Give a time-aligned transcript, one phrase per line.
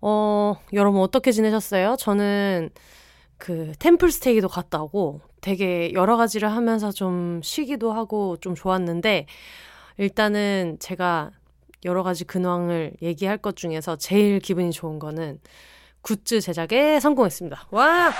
[0.00, 1.96] 어, 여러분 어떻게 지내셨어요?
[1.98, 2.70] 저는
[3.38, 9.26] 그 템플 스테이도 갔다 오고 되게 여러 가지를 하면서 좀 쉬기도 하고 좀 좋았는데
[9.98, 11.30] 일단은 제가
[11.84, 15.40] 여러 가지 근황을 얘기할 것 중에서 제일 기분이 좋은 거는
[16.02, 17.68] 굿즈 제작에 성공했습니다.
[17.70, 18.12] 와!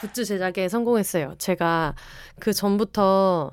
[0.00, 1.34] 굿즈 제작에 성공했어요.
[1.38, 1.94] 제가
[2.40, 3.52] 그 전부터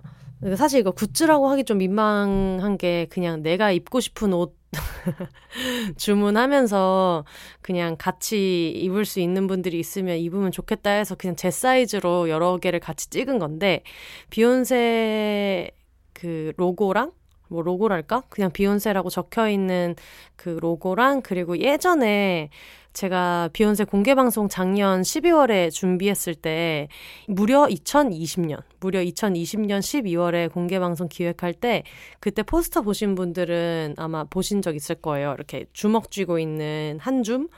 [0.57, 4.58] 사실 이거 굿즈라고 하기 좀 민망한 게 그냥 내가 입고 싶은 옷
[5.97, 7.25] 주문하면서
[7.61, 12.79] 그냥 같이 입을 수 있는 분들이 있으면 입으면 좋겠다 해서 그냥 제 사이즈로 여러 개를
[12.79, 13.83] 같이 찍은 건데
[14.29, 15.71] 비욘세
[16.13, 17.11] 그 로고랑
[17.49, 18.23] 뭐 로고랄까?
[18.29, 19.95] 그냥 비욘세라고 적혀 있는
[20.35, 22.49] 그 로고랑 그리고 예전에
[22.93, 26.87] 제가 비욘세 공개 방송 작년 12월에 준비했을 때
[27.27, 31.83] 무려 2020년, 무려 2020년 12월에 공개 방송 기획할 때
[32.19, 35.33] 그때 포스터 보신 분들은 아마 보신 적 있을 거예요.
[35.33, 37.49] 이렇게 주먹 쥐고 있는 한 줌.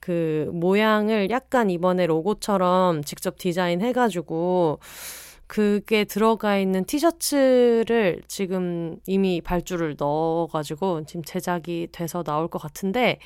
[0.00, 4.80] 그 모양을 약간 이번에 로고처럼 직접 디자인해 가지고
[5.50, 13.18] 그게 들어가 있는 티셔츠를 지금 이미 발주를 넣어가지고 지금 제작이 돼서 나올 것 같은데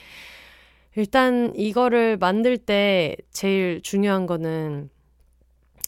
[0.97, 4.89] 일단 이거를 만들 때 제일 중요한 거는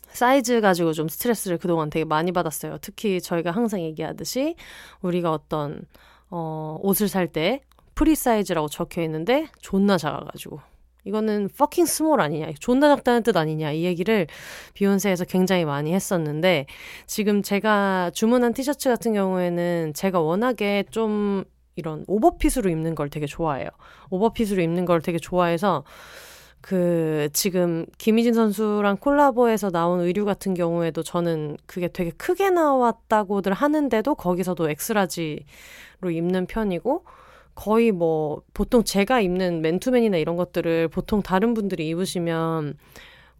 [0.08, 2.76] 사이즈 가지고 좀 스트레스를 그동안 되게 많이 받았어요.
[2.82, 4.56] 특히 저희가 항상 얘기하듯이
[5.00, 5.86] 우리가 어떤
[6.28, 7.62] 어 옷을 살 때
[7.94, 10.60] 프리 사이즈라고 적혀 있는데 존나 작아가지고
[11.06, 14.26] 이거는 fucking small 아니냐, 존나 작다는 뜻 아니냐, 이 얘기를
[14.74, 16.66] 비혼세에서 굉장히 많이 했었는데,
[17.06, 21.44] 지금 제가 주문한 티셔츠 같은 경우에는 제가 워낙에 좀
[21.76, 23.68] 이런 overfit으로 입는 걸 되게 좋아해요.
[24.10, 25.84] overfit으로 입는 걸 되게 좋아해서
[26.60, 34.16] 그 지금 김희진 선수랑 콜라보해서 나온 의류 같은 경우에도 저는 그게 되게 크게 나왔다고들 하는데도
[34.16, 37.04] 거기서도 X large로 입는 편이고
[37.56, 42.76] 거의 뭐 보통 제가 입는 맨투맨이나 이런 것들을 보통 다른 분들이 입으시면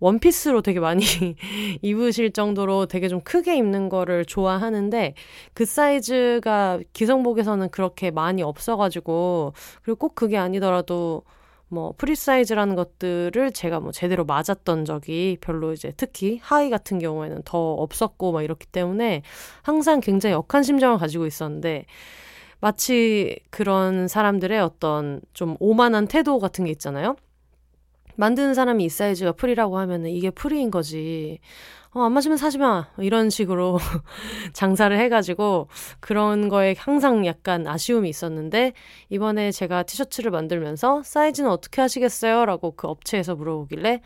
[0.01, 1.05] 원피스로 되게 많이
[1.83, 5.15] 입으실 정도로 되게 좀 크게 입는 거를 좋아하는데
[5.55, 11.23] 그 사이즈가 기성복에서는 그렇게 많이 없어가지고 그리고 꼭 그게 아니더라도
[11.69, 17.43] 뭐 프리 사이즈라는 것들을 제가 뭐 제대로 맞았던 적이 별로 이제 특히 하의 같은 경우에는
[17.45, 19.23] 더 없었고 막 이렇기 때문에
[19.63, 21.87] 항상 굉장히 역한 심정을 가지고 있었는데
[22.61, 27.17] 마치 그런 사람들의 어떤 좀 오만한 태도 같은 게 있잖아요.
[28.17, 31.39] 만드는 사람이 이 사이즈가 free라고 하면은 이게 free인 거지.
[31.93, 32.89] 어, 안 맞으면 사지 마.
[32.99, 33.79] 이런 식으로
[34.53, 35.69] 장사를 해가지고
[36.01, 38.73] 그런 거에 항상 약간 아쉬움이 있었는데
[39.09, 42.45] 이번에 제가 티셔츠를 만들면서 사이즈는 어떻게 하시겠어요?
[42.45, 44.01] 라고 그 업체에서 물어보길래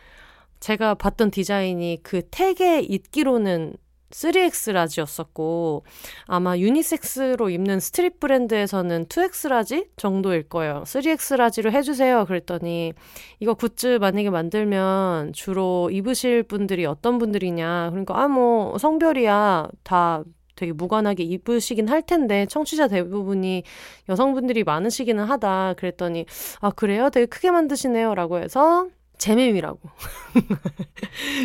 [0.60, 3.75] 제가 봤던 디자인이 그 tag에 있기로는
[4.10, 5.84] 3X large였었고
[6.26, 10.82] 아마 유니섹스로 입는 street 브랜드에서는 2X large 정도일 거예요.
[10.87, 12.25] 3X 라지로 해주세요.
[12.26, 12.93] 그랬더니
[13.38, 17.91] 이거 굿즈 만약에 만들면 주로 입으실 분들이 어떤 분들이냐.
[17.91, 20.22] 그러니까 아 뭐 성별이야 다
[20.56, 23.62] 되게 무관하게 입으시긴 할 텐데 청취자 대부분이
[24.09, 25.75] 여성분들이 많으시기는 하다.
[25.77, 26.27] 그랬더니
[26.60, 27.10] 아 그래요?
[27.10, 28.88] 되게 크게 만드시네요라고 해서
[29.21, 29.79] 제맴이라고.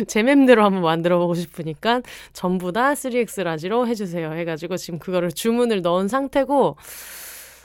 [0.08, 2.00] 제맴대로 한번 만들어 보고 싶으니까
[2.32, 4.32] 전부 다 3X 라지로 해주세요.
[4.32, 6.76] 해가지고 지금 그거를 주문을 넣은 상태고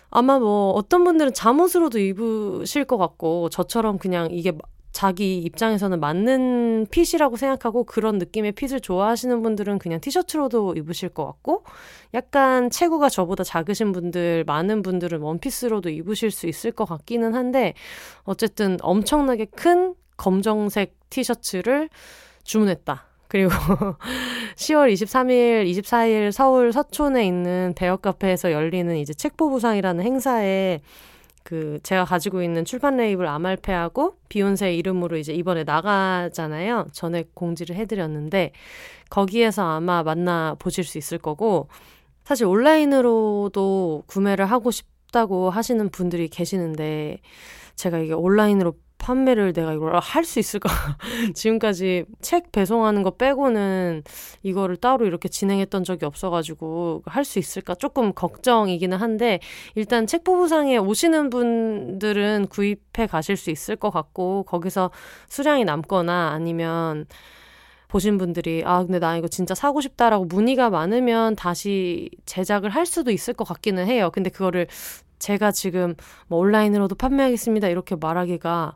[0.09, 4.51] 아마 뭐 어떤 분들은 잠옷으로도 입으실 것 같고 저처럼 그냥 이게
[5.01, 11.63] 자기 입장에서는 맞는 핏이라고 생각하고 그런 느낌의 핏을 좋아하시는 분들은 그냥 티셔츠로도 입으실 것 같고
[12.13, 17.73] 약간 체구가 저보다 작으신 분들 많은 분들은 원피스로도 입으실 수 있을 것 같기는 한데
[18.25, 21.89] 어쨌든 엄청나게 큰 검정색 티셔츠를
[22.43, 23.03] 주문했다.
[23.27, 23.49] 그리고
[24.55, 30.79] 10월 23일, 24일 서울 서촌에 있는 대역 카페에서 열리는 이제 책보부상이라는 행사에
[31.51, 36.87] 그 제가 가지고 있는 출판 레이블 아말페하고 비욘세 이름으로 이제 이번에 나가잖아요.
[36.93, 38.53] 전에 공지를 해드렸는데
[39.09, 41.67] 거기에서 아마 만나 보실 수 있을 거고
[42.23, 47.19] 사실 온라인으로도 구매를 하고 싶다고 하시는 분들이 계시는데
[47.75, 50.69] 제가 이게 온라인으로 판매를 내가 이걸 할 수 있을까?
[51.33, 54.03] 지금까지 책 배송하는 거 빼고는
[54.43, 57.73] 이거를 따로 이렇게 진행했던 적이 없어가지고 할 수 있을까?
[57.75, 59.39] 조금 걱정이기는 한데
[59.75, 64.91] 일단 책보부상에 오시는 분들은 구입해 가실 수 있을 것 같고 거기서
[65.29, 67.05] 수량이 남거나 아니면
[67.87, 73.11] 보신 분들이 아 근데 나 이거 진짜 사고 싶다라고 문의가 많으면 다시 제작을 할 수도
[73.11, 74.11] 있을 것 같기는 해요.
[74.13, 74.67] 근데 그거를
[75.19, 75.95] 제가 지금
[76.27, 78.75] 뭐 온라인으로도 판매하겠습니다 이렇게 말하기가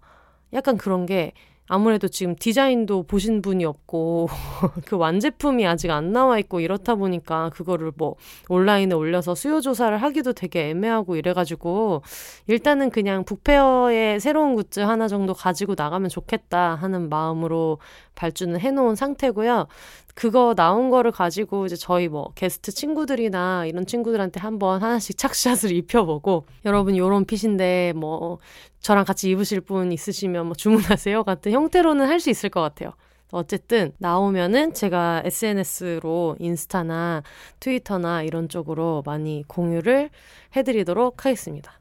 [0.55, 1.33] 약간 그런 게
[1.67, 4.29] 아무래도 지금 디자인도 보신 분이 없고
[4.85, 8.15] 그 완제품이 아직 안 나와 있고 이렇다 보니까 그거를 뭐
[8.49, 12.03] 온라인에 올려서 수요 조사를 하기도 되게 애매하고 이래가지고
[12.47, 17.79] 일단은 그냥 북페어의 새로운 굿즈 하나 정도 가지고 나가면 좋겠다 하는 마음으로
[18.13, 19.67] 발주는 해놓은 상태고요.
[20.15, 26.45] 그거 나온 거를 가지고 이제 저희 뭐 게스트 친구들이나 이런 친구들한테 한번 하나씩 착샷을 입혀보고
[26.63, 28.37] 여러분 요런 핏인데 뭐
[28.85, 32.91] 저랑 같이 입으실 분 있으시면 뭐 주문하세요 같은 형태로는 할 수 있을 것 같아요.
[33.31, 37.23] 어쨌든 나오면은 제가 SNS로 인스타나
[37.59, 40.11] 트위터나 이런 쪽으로 많이 공유를
[40.55, 41.79] 해드리도록 하겠습니다.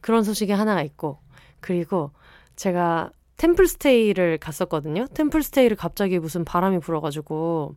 [0.00, 1.18] 그런 소식이 하나가 있고
[1.58, 2.12] 그리고
[2.54, 5.06] 제가 템플스테이를 갔었거든요.
[5.12, 7.74] 템플스테이를 갑자기 무슨 바람이 불어가지고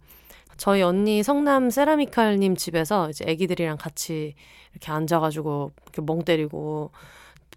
[0.58, 4.36] 저희 언니 성남 세라미칼님 집에서 이제 애기들이랑 같이
[4.74, 6.92] 이렇게 앉아가지고 이렇게 멍 때리고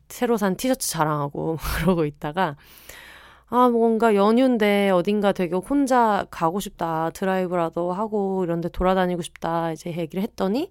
[0.09, 2.57] 새로 산 티셔츠 자랑하고 그러고 있다가
[3.49, 10.23] 아 뭔가 연휴인데 어딘가 되게 혼자 가고 싶다 드라이브라도 하고 이런데 돌아다니고 싶다 이제 얘기를
[10.23, 10.71] 했더니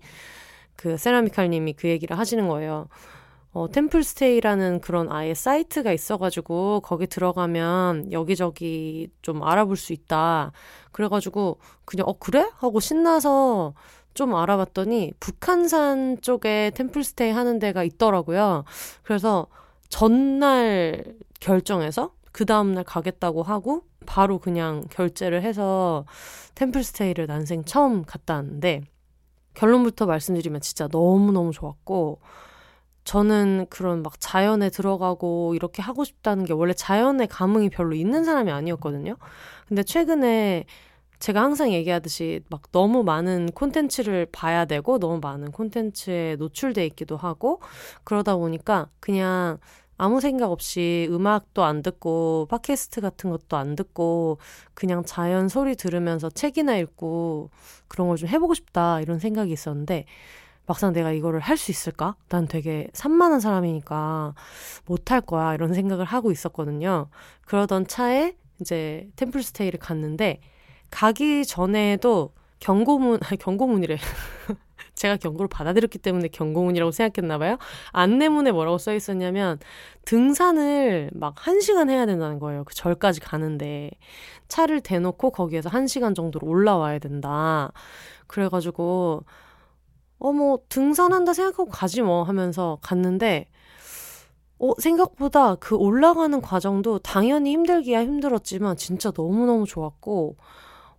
[0.75, 2.87] 그 세라미칼님이 그 얘기를 하시는 거예요.
[3.55, 10.51] 어, 템플스테이라는 그런 아예 사이트가 있어가지고 거기 들어가면 여기저기 좀 알아볼 수 있다.
[10.91, 12.49] 그래가지고 그냥 어 그래?
[12.57, 13.73] 하고 신나서
[14.15, 18.63] 좀 알아봤더니 북한산 쪽에 템플스테이 하는 데가 있더라고요.
[19.03, 19.47] 그래서
[19.89, 21.03] 전날
[21.39, 26.05] 결정해서 그 다음날 가겠다고 하고 바로 그냥 결제를 해서
[26.55, 28.81] 템플스테이를 난생 처음 갔다 왔는데
[29.53, 32.19] 결론부터 말씀드리면 진짜 너무너무 좋았고
[33.03, 38.51] 저는 그런 막 자연에 들어가고 이렇게 하고 싶다는 게 원래 자연에 감흥이 별로 있는 사람이
[38.51, 39.15] 아니었거든요.
[39.67, 40.65] 근데 최근에
[41.19, 47.61] 제가 항상 얘기하듯이 막 너무 많은 콘텐츠를 봐야 되고 너무 많은 콘텐츠에 노출돼 있기도 하고
[48.03, 49.57] 그러다 보니까 그냥
[49.97, 54.39] 아무 생각 없이 음악도 안 듣고 팟캐스트 같은 것도 안 듣고
[54.73, 57.49] 그냥 자연 소리 들으면서 책이나 읽고
[57.87, 60.05] 그런 걸 좀 해보고 싶다 이런 생각이 있었는데
[60.65, 62.15] 막상 내가 이거를 할 수 있을까?
[62.27, 64.33] 난 되게 산만한 사람이니까
[64.85, 65.53] 못할 거야.
[65.53, 67.07] 이런 생각을 하고 있었거든요.
[67.45, 70.39] 그러던 차에 이제 템플스테이를 갔는데
[70.95, 72.31] 가기 전에도
[72.61, 73.97] 경고문, 아니, 경고문이래.
[74.95, 77.57] 제가 경고를 받아들였기 때문에 경고문이라고 생각했나 봐요.
[77.91, 79.59] 안내문에 뭐라고 써 있었냐면
[80.05, 82.63] 등산을 막 1시간 해야 된다는 거예요.
[82.63, 83.91] 그 절까지 가는데
[84.47, 87.73] 차를 대놓고 거기에서 1시간 정도로 올라와야 된다.
[88.27, 89.25] 그래가지고
[90.19, 93.47] 어, 뭐, 등산한다 생각하고 가지 뭐 하면서 갔는데,
[94.59, 100.37] 어, 생각보다 그 올라가는 과정도 당연히 힘들기야 힘들었지만 진짜 너무너무 좋았고,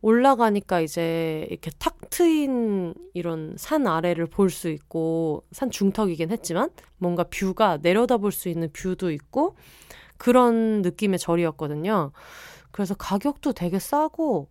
[0.02, 7.24] 올라가니까 이제 이렇게 탁 트인 이런 산 아래를 볼 수 있고, 산 중턱이긴 했지만, 뭔가
[7.24, 9.56] view가 내려다 볼 수 있는 view도 있고,
[10.18, 12.12] 그런 느낌의 절이었거든요.
[12.72, 14.48] 그래서 가격도 되게 싸고,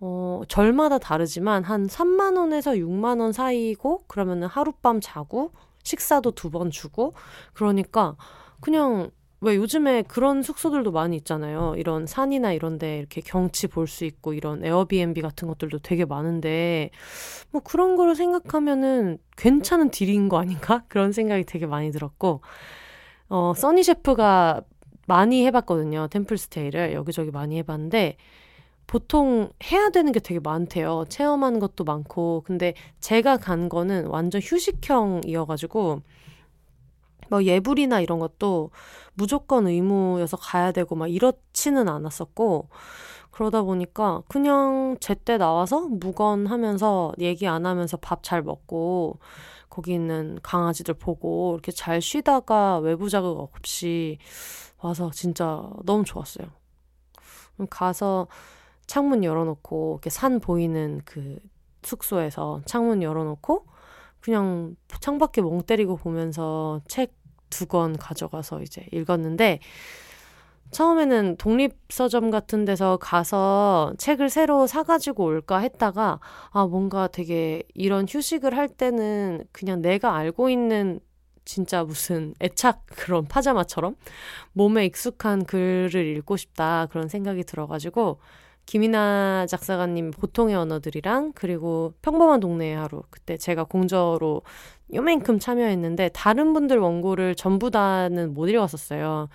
[0.00, 5.52] 어, 절마다 다르지만 한 3만 원에서 6만 원 사이고 그러면은 하룻밤 자고
[5.84, 7.14] 식사도 두 번 주고
[7.54, 8.14] 그러니까
[8.60, 9.10] 그냥
[9.46, 11.74] 왜 요즘에 그런 숙소들도 많이 있잖아요.
[11.76, 16.90] 이런 산이나 이런데 이렇게 경치 볼 수 있고 이런 에어비앤비 같은 것들도 되게 많은데
[17.52, 20.84] 뭐 그런 거를 생각하면은 괜찮은 딜인 거 아닌가?
[20.88, 22.40] 그런 생각이 되게 많이 들었고
[23.28, 24.62] 어 써니 셰프가
[25.06, 26.08] 많이 해봤거든요.
[26.10, 28.16] 템플스테이를 여기저기 많이 해봤는데
[28.86, 31.04] 보통 해야 되는 게 되게 많대요.
[31.08, 32.42] 체험하는 것도 많고.
[32.46, 36.02] 근데 제가 간 거는 완전 휴식형이어가지고,
[37.28, 38.70] 뭐 예불이나 이런 것도
[39.14, 42.68] 무조건 의무여서 가야 되고 막 이렇지는 않았었고,
[43.30, 49.18] 그러다 보니까 그냥 제때 나와서 무건하면서 얘기 안 하면서 밥 잘 먹고,
[49.68, 54.16] 거기 있는 강아지들 보고 이렇게 잘 쉬다가 외부 자극 없이
[54.78, 56.46] 와서 진짜 너무 좋았어요.
[57.68, 58.26] 가서
[58.86, 61.38] 창문 열어놓고 이렇게 산 보이는 그
[61.82, 63.66] 숙소에서 창문 열어놓고
[64.26, 67.14] 그냥 창밖에 멍 때리고 보면서 책
[67.48, 69.60] 두 권 가져가서 이제 읽었는데
[70.72, 76.18] 처음에는 독립서점 같은 데서 가서 책을 새로 사가지고 올까 했다가
[76.50, 80.98] 아 뭔가 되게 이런 휴식을 할 때는 그냥 내가 알고 있는
[81.44, 83.94] 진짜 무슨 애착 그런 파자마처럼
[84.52, 88.18] 몸에 익숙한 글을 읽고 싶다 그런 생각이 들어가지고
[88.66, 94.42] 김이나 작사가님 보통의 언어들이랑 그리고 평범한 동네의 하루 그때 제가 공저로
[94.94, 99.28] 요만큼 참여했는데 다른 분들 원고를 전부 다는 못 읽었었어요.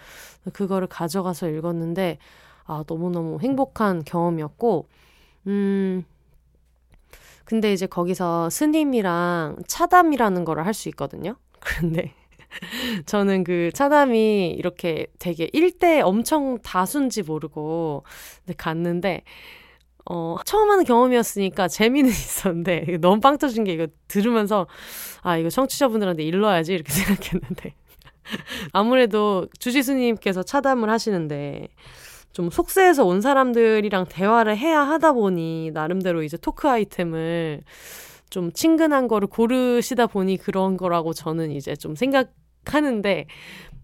[0.54, 2.18] 그거를 가져가서 읽었는데
[2.66, 4.88] 아 너무너무 행복한 경험이었고
[5.48, 6.04] 음
[7.46, 11.36] 근데 이제 거기서 스님이랑 차담이라는 거를 할 수 있거든요.
[11.60, 12.14] 그런데
[13.06, 18.04] 저는 그 차담이 이렇게 되게 일대 엄청 다순지 모르고
[18.58, 19.24] 갔는데
[20.06, 24.68] 어, 처음 하는 경험이었으니까 재미는 있었는데 너무 빵 터진 게 이거 들으면서
[25.22, 27.76] 아, 이거 청취자분들한테 일러야지 이렇게 생각했는데.
[28.72, 31.68] 아무래도 주지수님께서 차담을 하시는데
[32.32, 37.62] 좀 속세에서 온 사람들이랑 대화를 해야 하다 보니 나름대로 이제 토크 아이템을
[38.30, 42.32] 좀 친근한 거를 고르시다 보니 그런 거라고 저는 이제 좀 생각
[42.66, 43.26] 하는데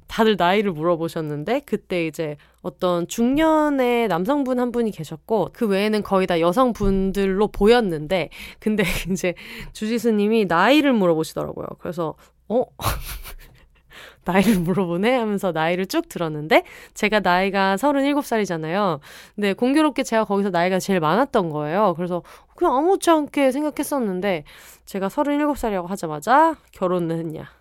[0.07, 6.39] 다들 나이를 물어보셨는데 그때 이제 어떤 중년의 남성분 한 분이 계셨고 그 외에는 거의 다
[6.39, 8.29] 여성분들로 보였는데
[8.59, 9.35] 근데 이제
[9.73, 11.67] 주지수님이 나이를 물어보시더라고요.
[11.79, 12.15] 그래서
[12.49, 12.65] 어
[14.25, 18.99] 나이를 물어보네 하면서 나이를 쭉 들었는데 제가 나이가 37살이잖아요.
[19.35, 21.93] 근데 공교롭게 제가 거기서 나이가 제일 많았던 거예요.
[21.95, 22.23] 그래서
[22.55, 24.43] 그냥 아무렇지 않게 생각했었는데
[24.85, 27.56] 제가 37살이라고 하자마자 결혼을 했냐?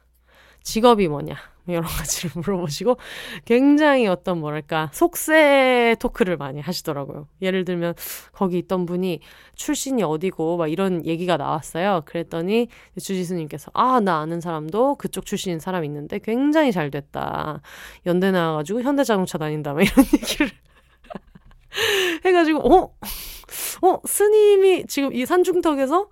[0.66, 1.36] 직업이 뭐냐?
[1.68, 2.96] 여러 가지를 물어보시고
[3.44, 7.28] 굉장히 어떤 뭐랄까 속세 토크를 많이 하시더라고요.
[7.40, 7.94] 예를 들면
[8.32, 9.20] 거기 있던 분이
[9.54, 12.02] 출신이 어디고 막 이런 얘기가 나왔어요.
[12.04, 12.68] 그랬더니
[13.00, 17.60] 주지수님께서 아 나 아는 사람도 그쪽 출신인 사람 있는데 굉장히 잘 됐다.
[18.04, 19.72] 연대 나와가지고 현대자동차 다닌다.
[19.72, 20.50] 막 이런 얘기를
[22.24, 22.94] 해가지고 어?
[23.82, 24.00] 어?
[24.04, 26.08] 스님이 지금 이 산중턱에서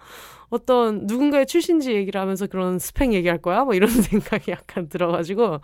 [0.54, 3.64] 어떤 누군가의 출신지 얘기를 하면서 그런 스펙 얘기할 거야?
[3.64, 5.60] 뭐 이런 생각이 약간 들어가지고.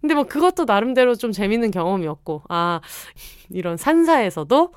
[0.00, 2.80] 근데 뭐 그것도 나름대로 좀 재밌는 경험이었고, 아,
[3.50, 4.72] 이런 산사에서도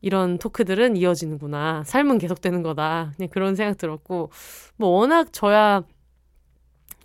[0.00, 1.82] 이런 토크들은 이어지는구나.
[1.84, 3.12] 삶은 계속되는 거다.
[3.16, 4.30] 그냥 그런 생각 들었고,
[4.76, 5.82] 뭐 워낙 저야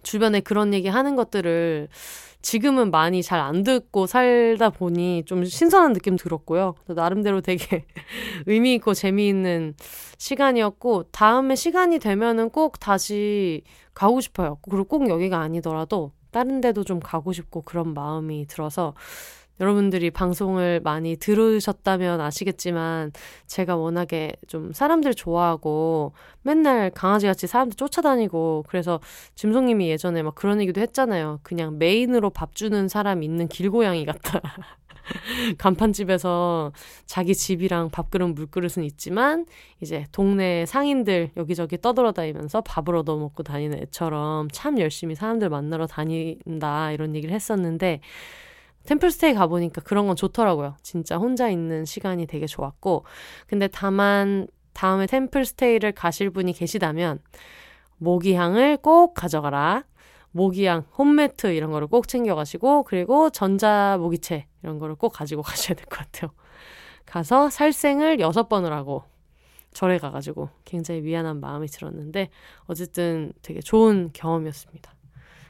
[0.04, 1.90] 주변에 그런 얘기 하는 것들을
[2.42, 6.76] 지금은 많이 잘 안 듣고 살다 보니 좀 신선한 느낌 들었고요.
[6.88, 7.86] 나름대로 되게
[8.48, 9.76] 의미 있고 재미있는
[10.18, 14.58] 시간이었고 다음에 시간이 되면은 꼭 다시 가고 싶어요.
[14.62, 18.94] 그리고 꼭 여기가 아니더라도 다른 데도 좀 가고 싶고 그런 마음이 들어서
[19.60, 23.12] 여러분들이 방송을 많이 들으셨다면 아시겠지만
[23.46, 29.00] 제가 워낙에 좀 사람들 좋아하고 맨날 강아지같이 사람들 쫓아다니고 그래서
[29.36, 31.40] 짐송님이 예전에 막 그런 얘기도 했잖아요.
[31.44, 34.42] 그냥 메인으로 밥 주는 사람 있는 길고양이 같다.
[35.58, 36.72] 간판집에서
[37.06, 39.46] 자기 집이랑 밥그릇 물그릇은 있지만
[39.82, 46.92] 이제 동네 상인들 여기저기 떠돌아다니면서 밥을 얻어 먹고 다니는 애처럼 참 열심히 사람들 만나러 다닌다
[46.92, 48.02] 이런 얘기를 했었는데
[48.86, 50.76] 템플스테이 가보니까 그런 건 좋더라고요.
[50.82, 53.06] 진짜 혼자 있는 시간이 되게 좋았고.
[53.48, 57.20] 근데 다만 다음에 템플스테이를 가실 분이 계시다면
[57.98, 59.84] 모기향을 꼭 가져가라.
[60.32, 65.86] 모기향, 홈매트 이런 거를 꼭 챙겨가시고 그리고 전자 모기채 이런 거를 꼭 가지고 가셔야 될
[65.86, 66.32] 것 같아요.
[67.06, 69.04] 가서 살생을 여섯 번을 하고
[69.74, 72.30] 절에 가가지고 굉장히 미안한 마음이 들었는데
[72.66, 74.94] 어쨌든 되게 좋은 경험이었습니다.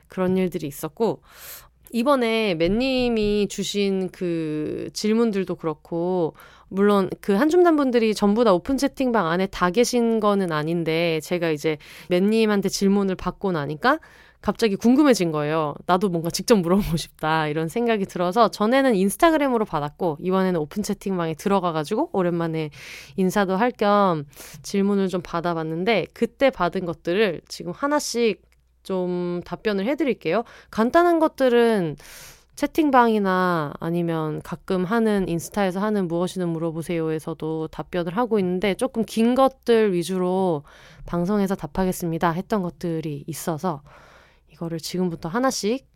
[0.08, 1.22] 그런 일들이 있었고
[1.92, 6.36] 이번에 맨님이 주신 그 질문들도 그렇고
[6.70, 11.78] 물론 그 한줌단 분들이 전부 다 오픈 채팅방 안에 다 계신 거는 아닌데 제가 이제
[12.10, 14.00] 맨님한테 질문을 받고 나니까
[14.42, 15.76] 갑자기 궁금해진 거예요.
[15.86, 22.10] 나도 뭔가 직접 물어보고 싶다 이런 생각이 들어서 전에는 인스타그램으로 받았고 이번에는 오픈 채팅방에 들어가가지고
[22.14, 22.72] 오랜만에
[23.18, 24.26] 인사도 할 겸
[24.64, 28.42] 질문을 좀 받아봤는데 그때 받은 것들을 지금 하나씩
[28.84, 30.44] 좀 답변을 해드릴게요.
[30.70, 31.98] 간단한 것들은
[32.56, 40.64] 채팅방이나 아니면 가끔 하는 인스타에서 하는 무엇이든 물어보세요에서도 답변을 하고 있는데 조금 긴 것들 위주로
[41.06, 43.82] 방송에서 답하겠습니다 했던 것들이 있어서
[44.52, 45.88] 이거를 지금부터 하나씩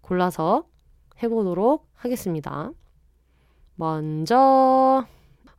[0.00, 0.64] 골라서
[1.22, 2.70] 해보도록 하겠습니다.
[3.74, 5.04] 먼저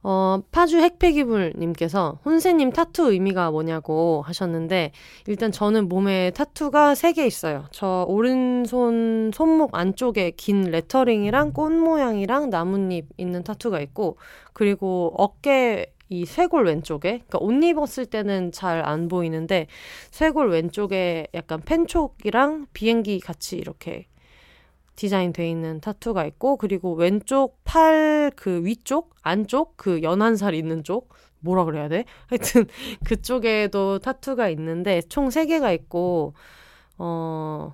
[0.05, 4.91] 어, 파주 핵폐기물님께서 혼세님 타투 의미가 뭐냐고 하셨는데,
[5.27, 7.65] 일단 저는 몸에 타투가 3개 있어요.
[7.71, 14.17] 저 오른손 손목 안쪽에 긴 레터링이랑 꽃 모양이랑 나뭇잎 있는 타투가 있고,
[14.51, 19.67] 그리고 어깨 이 쇄골 왼쪽에, 그러니까 옷 입었을 때는 잘 안 보이는데,
[20.11, 24.05] 쇄골 왼쪽에 약간 펜촉이랑 비행기 같이 이렇게
[24.95, 30.83] 디자인 돼 있는 타투가 있고 그리고 왼쪽 팔 그 위쪽 안쪽 그 연한 살 있는
[30.83, 31.09] 쪽
[31.39, 32.05] 뭐라 그래야 돼?
[32.27, 32.65] 하여튼
[33.05, 36.33] 그쪽에도 타투가 있는데 총 3개가 있고
[36.97, 37.73] 어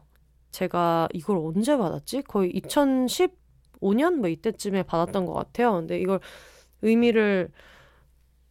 [0.51, 2.23] 제가 이걸 언제 받았지?
[2.23, 5.73] 거의 2015년 뭐 이때쯤에 받았던 것 같아요.
[5.73, 6.19] 근데 이걸
[6.81, 7.51] 의미를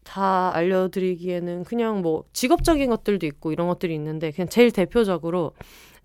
[0.05, 5.53] 다 알려드리기에는 그냥 뭐 직업적인 것들도 있고 이런 것들이 있는데 그냥 제일 대표적으로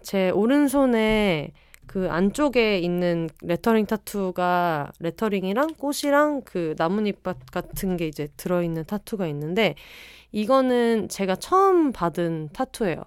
[0.02, 1.54] 제 오른손에
[1.88, 9.76] 그 안쪽에 있는 레터링 타투가 레터링이랑 꽃이랑 그 나뭇잎밭 같은 게 이제 들어있는 타투가 있는데
[10.32, 13.04] 이거는 제가 처음 받은 타투예요.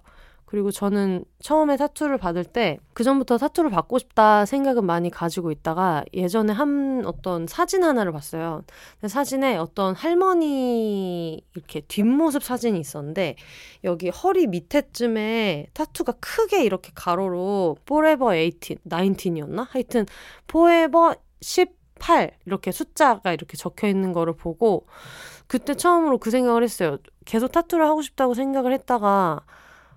[0.47, 6.53] 그리고 저는 처음에 타투를 받을 때 그전부터 타투를 받고 싶다 생각은 많이 가지고 있다가 예전에
[6.53, 8.61] 한 어떤 사진 하나를 봤어요.
[9.05, 13.35] 사진에 어떤 할머니 이렇게 뒷모습 사진이 있었는데
[13.83, 19.67] 여기 허리 밑에쯤에 타투가 크게 이렇게 가로로 forever 18, 19이었나?
[19.69, 20.05] 하여튼
[20.49, 24.87] forever 18 이렇게 숫자가 이렇게 적혀 있는 거를 보고
[25.47, 26.99] 그때 처음으로 그 생각을 했어요.
[27.25, 29.41] 계속 타투를 하고 싶다고 생각을 했다가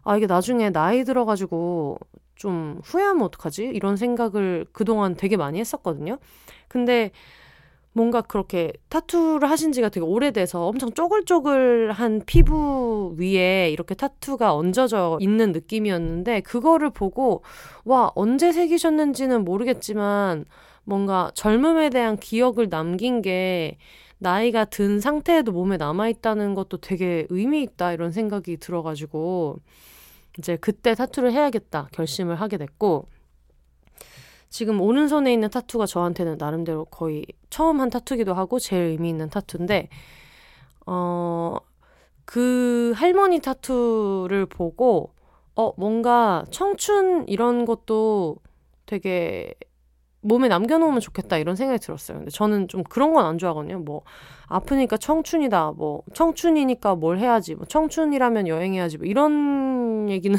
[0.05, 1.99] 아, 이게 나중에 나이 들어가지고
[2.35, 3.65] 좀 후회하면 어떡하지?
[3.65, 6.19] 이런 생각을 그동안 되게 많이 했었거든요.
[6.69, 7.11] 근데
[7.93, 15.51] 뭔가 그렇게 타투를 하신 지가 되게 오래돼서 엄청 쪼글쪼글한 피부 위에 이렇게 타투가 얹어져 있는
[15.53, 17.43] 느낌이었는데 그거를 보고
[17.85, 20.45] 와, 언제 새기셨는지는 모르겠지만
[20.85, 23.77] 뭔가 젊음에 대한 기억을 남긴 게
[24.21, 29.59] 나이가 든 상태에도 몸에 남아있다는 것도 되게 의미 있다 이런 생각이 들어가지고
[30.39, 33.09] 이제 그때 타투를 해야겠다 결심을 하게 됐고
[34.49, 39.89] 지금 오른손에 있는 타투가 저한테는 나름대로 거의 처음 한 타투기도 하고 제일 의미 있는 타투인데
[40.87, 41.59] 어
[42.31, 45.13] 그 할머니 타투를 보고
[45.57, 48.37] 어 뭔가 청춘 이런 것도
[48.87, 49.53] 되게
[50.23, 52.19] 몸에 남겨놓으면 좋겠다 이런 생각이 들었어요.
[52.19, 53.79] 근데 저는 좀 그런 건 안 좋아하거든요.
[53.81, 54.03] 뭐
[54.47, 60.39] 아프니까 청춘이다, 뭐 청춘이니까 뭘 해야지, 뭐 청춘이라면 여행해야지, 뭐 이런 얘기는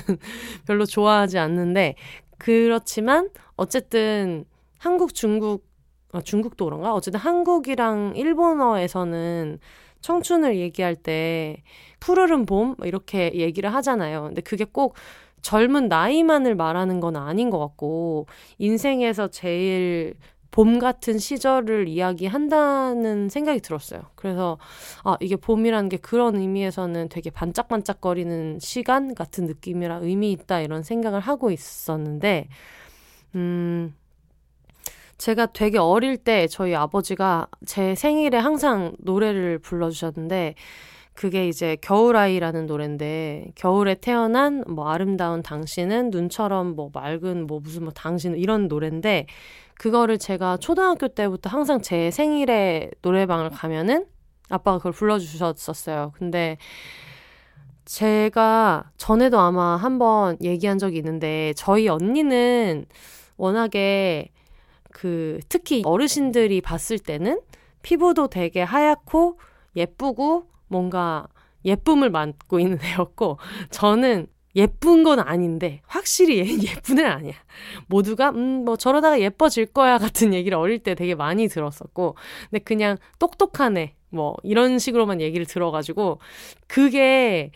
[0.67, 1.95] 별로 좋아하지 않는데
[2.38, 4.45] 그렇지만 어쨌든
[4.79, 5.65] 한국, 중국,
[6.11, 6.93] 아, 중국도 그런가?
[6.93, 9.59] 어쨌든 한국이랑 일본어에서는
[10.01, 11.61] 청춘을 얘기할 때
[12.00, 14.23] 푸르른 봄 이렇게 얘기를 하잖아요.
[14.23, 14.95] 근데 그게 꼭
[15.42, 18.27] 젊은 나이만을 말하는 건 아닌 것 같고
[18.58, 20.16] 인생에서 제일
[20.51, 24.01] 봄 같은 시절을 이야기한다는 생각이 들었어요.
[24.16, 24.58] 그래서
[25.04, 31.22] 아 이게 봄이라는 게 그런 의미에서는 되게 반짝반짝거리는 시간 같은 느낌이라 의미 있다 이런 생각을
[31.22, 32.50] 하고 있었는데
[33.36, 33.96] 음
[35.18, 40.56] 제가 되게 어릴 때 저희 아버지가 제 생일에 항상 노래를 불러주셨는데
[41.13, 47.91] 그게 이제 겨울아이라는 노래인데 겨울에 태어난 뭐 아름다운 당신은 눈처럼 뭐 맑은 뭐 무슨 뭐
[47.93, 49.27] 당신 이런 노래인데
[49.75, 54.05] 그거를 제가 초등학교 때부터 항상 제 생일에 노래방을 가면은
[54.50, 56.11] 아빠가 그걸 불러주셨었어요.
[56.15, 56.57] 근데
[57.85, 62.85] 제가 전에도 아마 한번 얘기한 적이 있는데 저희 언니는
[63.37, 64.29] 워낙에
[64.91, 67.41] 그 특히 어르신들이 봤을 때는
[67.81, 69.39] 피부도 되게 하얗고
[69.75, 71.27] 예쁘고 뭔가
[71.66, 73.38] 예쁨을 맡고 있는 애였고
[73.70, 77.34] 저는 예쁜 건 아닌데 확실히 얘는 예쁜 애는 아니야.
[77.88, 82.16] 모두가 음 뭐 저러다가 예뻐질 거야 같은 얘기를 어릴 때 되게 많이 들었었고
[82.50, 86.20] 근데 그냥 똑똑한 애 뭐 이런 식으로만 얘기를 들어가지고
[86.68, 87.51] 그게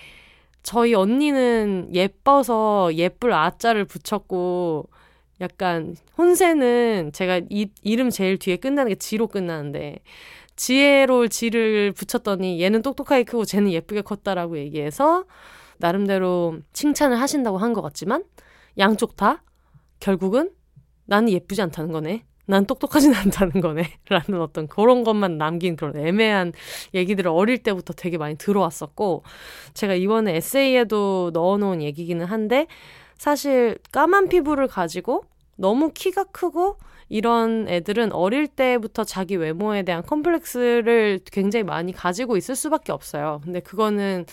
[0.64, 4.90] 저희 언니는 예뻐서 예쁠 아자를 붙였고
[5.42, 9.98] 약간 혼세는 제가 이, 이름 제일 뒤에 끝나는 게 지로 끝나는데
[10.56, 15.26] 지혜로울 지를 붙였더니 얘는 똑똑하게 크고 쟤는 예쁘게 컸다라고 얘기해서
[15.78, 18.24] 나름대로 칭찬을 하신다고 한 것 같지만
[18.78, 19.44] 양쪽 다
[20.00, 20.52] 결국은
[21.06, 22.24] 나는 예쁘지 않다는 거네.
[22.48, 23.84] 난 똑똑하진 않다는 거네.
[24.10, 26.54] 라는 어떤 그런 것만 남긴 그런 애매한
[26.94, 29.24] 얘기들을 어릴 때부터 되게 많이 들어왔었고,
[29.74, 32.68] 제가 이번에 에세이에도 넣어놓은 얘기기는 한데,
[33.18, 35.24] 사실 까만 피부를 가지고
[35.58, 36.78] 너무 키가 크고
[37.10, 43.42] 이런 애들은 어릴 때부터 자기 외모에 대한 컴플렉스를 굉장히 많이 가지고 있을 수밖에 없어요.
[43.44, 44.26] 근데 그거는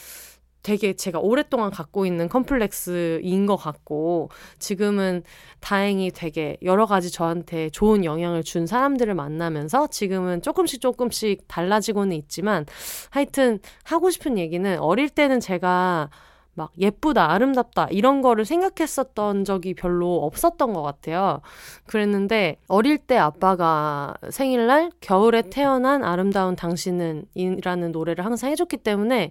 [0.63, 5.23] 되게 제가 오랫동안 갖고 있는 컴플렉스인 것 같고 지금은
[5.61, 12.65] 다행히 되게 여러 가지 저한테 좋은 영향을 준 사람들을 만나면서 지금은 조금씩 조금씩 달라지고는 있지만
[13.11, 16.11] 하여튼 하고 싶은 얘기는 어릴 때는 제가
[16.55, 21.41] 막 예쁘다, 아름답다, 이런 거를 생각했었던 적이 별로 없었던 것 같아요.
[21.87, 29.31] 그랬는데, 어릴 때 아빠가 생일날 겨울에 태어난 아름다운 당신은 이라는 노래를 항상 해줬기 때문에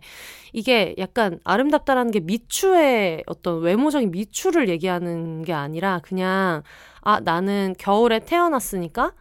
[0.51, 6.63] 이게 약간 아름답다라는 게 미추의 어떤 외모적인 미추를 얘기하는 게 아니라 그냥,
[7.01, 9.13] 아, 나는 겨울에 태어났으니까,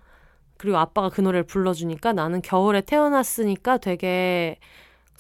[0.57, 4.59] 그리고 아빠가 그 노래를 불러주니까 나는 겨울에 태어났으니까 되게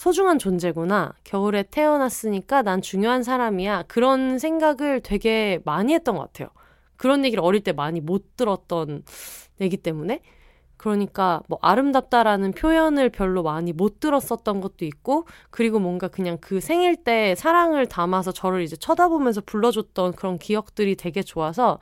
[0.00, 1.12] 소중한 존재구나.
[1.24, 3.82] 겨울에 태어났으니까 난 중요한 사람이야.
[3.86, 6.48] 그런 생각을 되게 많이 했던 것 같아요.
[6.96, 9.04] 그런 얘기를 어릴 때 많이 못 들었던
[9.60, 10.22] 얘기 때문에
[10.78, 16.96] 그러니까 뭐 아름답다라는 표현을 별로 많이 못 들었었던 것도 있고 그리고 뭔가 그냥 그 생일
[16.96, 21.78] 때 사랑을 담아서 저를 이제 쳐다보면서 불러줬던 그런 기억들이 되게 좋아서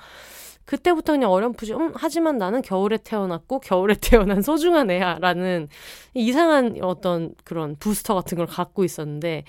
[0.69, 5.69] 그때부터 그냥 어렴풋이 음 하지만 나는 겨울에 태어났고 겨울에 태어난 소중한 애야라는
[6.13, 9.45] 이상한 어떤 그런 부스터 같은 걸 갖고 있었는데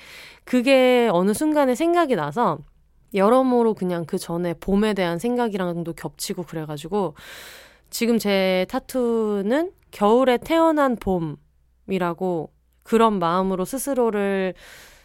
[0.46, 2.60] 그게 어느 순간에 생각이 나서
[3.14, 7.16] 여러모로 그냥 그 전에 봄에 대한 생각이랑도 겹치고 그래가지고
[7.90, 12.50] 지금 제 타투는 겨울에 태어난 봄이라고
[12.84, 14.54] 그런 마음으로 스스로를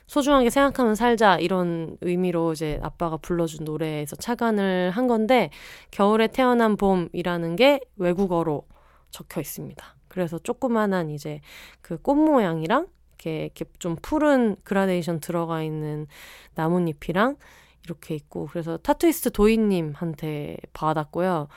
[0.07, 5.51] 소중하게 생각하면 살자 이런 의미로 이제 아빠가 불러준 노래에서 착안을 한 건데
[5.91, 8.67] 겨울에 태어난 봄이라는 게 외국어로
[9.11, 9.85] 적혀 있습니다.
[10.09, 11.41] 그래서 조그만한 이제
[11.81, 12.87] 그 꽃 모양이랑
[13.19, 16.07] 이렇게, 이렇게 좀 푸른 그라데이션 들어가 있는
[16.55, 17.37] 나뭇잎이랑
[17.85, 21.49] 이렇게 있고 그래서 타투이스트 도희님한테 받았고요.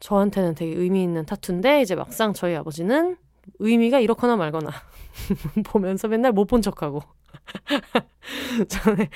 [0.00, 3.16] 저한테는 되게 의미 있는 타투인데 이제 막상 저희 아버지는
[3.58, 4.70] 의미가 이렇거나 말거나
[5.66, 7.00] 보면서 맨날 못 본 척하고
[8.68, 9.08] 전에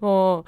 [0.00, 0.42] 어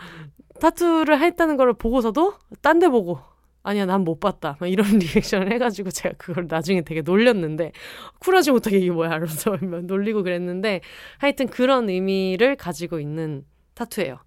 [0.60, 3.18] 타투를 했다는 걸 보고서도 딴 데 보고
[3.62, 4.56] 아니야 난 못 봤다.
[4.60, 7.72] 막 이런 리액션을 해가지고 제가 그걸 나중에 되게 놀렸는데
[8.20, 9.10] 쿨하지 못하게 이게 뭐야?
[9.10, 10.80] 이러면서 놀리고 그랬는데
[11.18, 14.18] 하여튼 그런 의미를 가지고 있는 타투예요.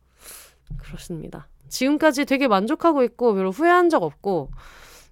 [0.77, 1.47] 그렇습니다.
[1.69, 4.51] 지금까지 되게 만족하고 있고 별로 후회한 적 없고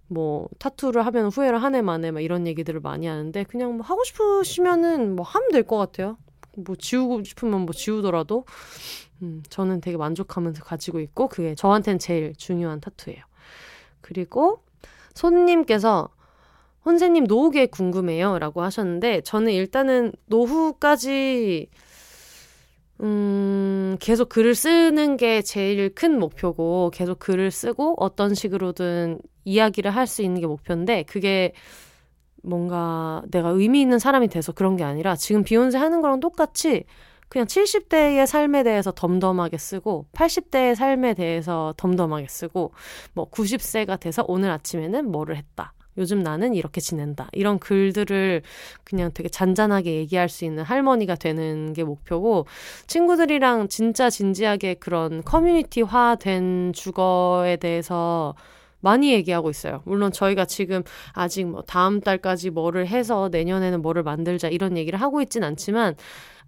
[0.08, 4.04] 뭐 타투를 하면 후회를 한 해 만에 막 이런 얘기들을 많이 하는데 그냥 뭐 하고
[4.04, 6.18] 싶으시면은 뭐 하면 될 것 같아요.
[6.64, 8.46] 뭐 지우고 싶으면 뭐 지우더라도
[9.22, 13.22] 음, 저는 되게 만족하면서 가지고 있고 그게 저한테는 제일 중요한 타투예요.
[14.02, 14.64] 그리고
[15.14, 16.10] 손님께서
[16.86, 21.70] 혼세님 노후 계획 궁금해요 라고 하셨는데 저는 일단은 노후까지
[23.02, 30.06] 음, 계속 글을 쓰는 게 제일 큰 목표고, 계속 글을 쓰고 어떤 식으로든 이야기를 할
[30.06, 31.54] 수 있는 게 목표인데, 그게
[32.44, 36.86] 뭔가 내가 의미 있는 사람이 돼서 그런 게 아니라 지금 비욘세 하는 거랑 똑같이
[37.28, 42.74] 그냥 70대의 삶에 대해서 덤덤하게 쓰고 80대의 삶에 대해서 덤덤하게 쓰고
[43.14, 45.74] 뭐 90세가 돼서 오늘 아침에는 뭐를 했다.
[45.98, 47.28] 요즘 나는 이렇게 지낸다.
[47.34, 48.42] 이런 글들을
[48.84, 52.46] 그냥 되게 잔잔하게 얘기할 수 있는 할머니가 되는 게 목표고,
[52.88, 58.34] 친구들이랑 진짜 진지하게 그런 커뮤니티화 된 주거에 대해서
[58.82, 59.82] 많이 얘기하고 있어요.
[59.86, 65.22] 물론 저희가 지금 아직 뭐 다음 달까지 뭐를 해서 내년에는 뭐를 만들자 이런 얘기를 하고
[65.22, 65.96] 있진 않지만,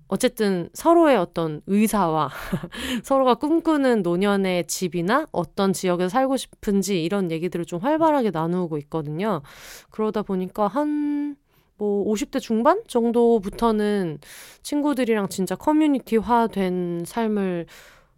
[0.07, 2.29] 어쨌든 서로의 어떤 의사와
[3.03, 9.41] 서로가 꿈꾸는 노년의 집이나 어떤 지역에서 살고 싶은지 이런 얘기들을 좀 활발하게 나누고 있거든요.
[9.89, 11.37] 그러다 보니까 한
[11.81, 14.19] 뭐 50대 중반 정도부터는
[14.61, 17.65] 친구들이랑 진짜 커뮤니티화 된 삶을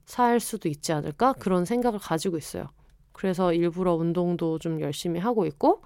[0.03, 1.31] 살 수도 있지 않을까?
[1.31, 2.67] 그런 생각을 가지고 있어요.
[3.13, 5.81] 그래서 일부러 운동도 좀 열심히 하고 있고,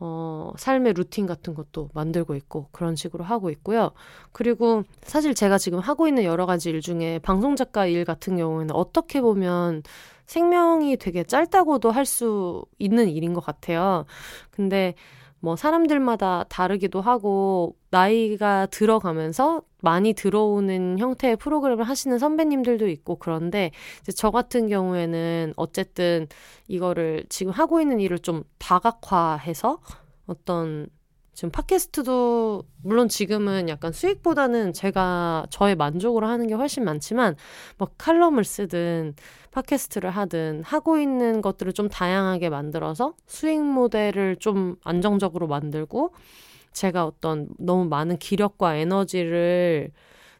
[0.00, 3.92] 어, 삶의 루틴 같은 것도 만들고 있고 그런 식으로 하고 있고요.
[4.32, 8.74] 그리고 사실 제가 지금 하고 있는 여러 가지 일 중에 방송 작가 일 같은 경우에는
[8.74, 9.82] 어떻게 보면
[10.26, 14.04] 생명이 되게 짧다고도 할 수 있는 일인 것 같아요.
[14.50, 14.94] 근데
[15.40, 23.70] 뭐 사람들마다 다르기도 하고 나이가 들어가면서 많이 들어오는 형태의 프로그램을 하시는 선배님들도 있고 그런데
[24.16, 26.26] 저 같은 경우에는 어쨌든
[26.66, 29.80] 이거를 지금 하고 있는 일을 좀 다각화해서
[30.26, 30.88] 어떤
[31.34, 37.34] 지금 팟캐스트도 물론 지금은 약간 수익보다는 제가 저의 만족으로 하는 게 훨씬 많지만
[37.76, 39.14] 뭐 칼럼을 쓰든
[39.50, 46.14] 팟캐스트를 하든 하고 있는 것들을 좀 다양하게 만들어서 수익 모델을 좀 안정적으로 만들고
[46.74, 49.92] 제가 어떤 너무 많은 기력과 에너지를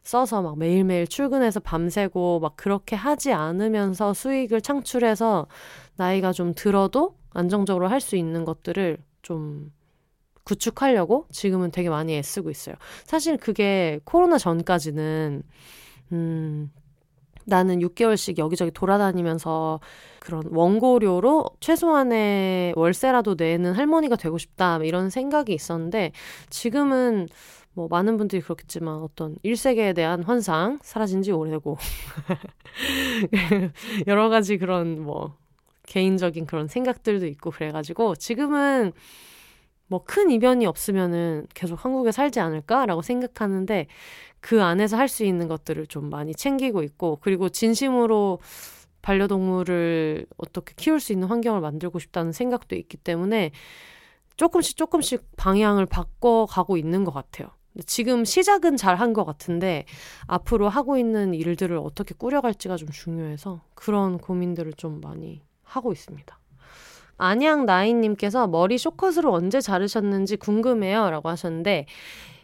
[0.03, 5.47] 써서 막 매일매일 출근해서 밤새고 막 그렇게 하지 않으면서 수익을 창출해서
[5.97, 9.71] 나이가 좀 들어도 안정적으로 할 수 있는 것들을 좀
[10.43, 12.75] 구축하려고 지금은 되게 많이 애쓰고 있어요.
[13.05, 15.43] 사실 그게 코로나 전까지는,
[16.13, 16.71] 음,
[17.45, 19.79] 나는 6개월씩 여기저기 돌아다니면서
[20.25, 26.13] 그런 원고료로 최소한의 월세라도 내는 할머니가 되고 싶다 이런 생각이 있었는데
[26.49, 27.27] 지금은
[27.73, 31.77] 뭐 많은 분들이 그렇겠지만 어떤 일세계에 대한 환상 사라진 지 오래되고
[34.07, 35.35] 여러 가지 그런 뭐
[35.85, 38.93] 개인적인 그런 생각들도 있고 그래가지고 지금은
[39.87, 43.85] 뭐 큰 이변이 없으면은 계속 한국에 살지 않을까라고 생각하는데
[44.39, 48.39] 그 안에서 할 수 있는 것들을 좀 많이 챙기고 있고 그리고 진심으로
[49.05, 53.51] 반려동물을 어떻게 키울 수 있는 환경을 만들고 싶다는 생각도 있기 때문에
[54.35, 57.49] 조금씩 조금씩 방향을 바꿔가고 있는 것 같아요.
[57.85, 59.85] 지금 시작은 잘 한 것 같은데
[60.27, 66.39] 앞으로 하고 있는 일들을 어떻게 꾸려갈지가 좀 중요해서 그런 고민들을 좀 많이 하고 있습니다.
[67.17, 71.09] 안양 나인님께서 머리 쇼컷으로 언제 자르셨는지 궁금해요.
[71.11, 71.85] 라고 하셨는데,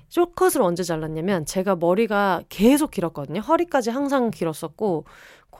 [0.07, 3.41] 쇼컷을 언제 잘랐냐면, 제가 머리가 계속 길었거든요.
[3.41, 5.03] 허리까지 항상 길었었고,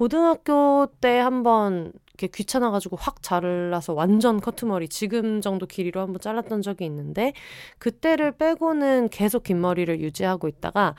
[0.02, 6.86] 고등학교 때 한번 이렇게 귀찮아가지고 확 잘라서 완전 커트머리 지금 정도 길이로 한번 잘랐던 적이
[6.86, 7.34] 있는데
[7.78, 10.96] 그때를 빼고는 계속 긴 머리를 유지하고 있다가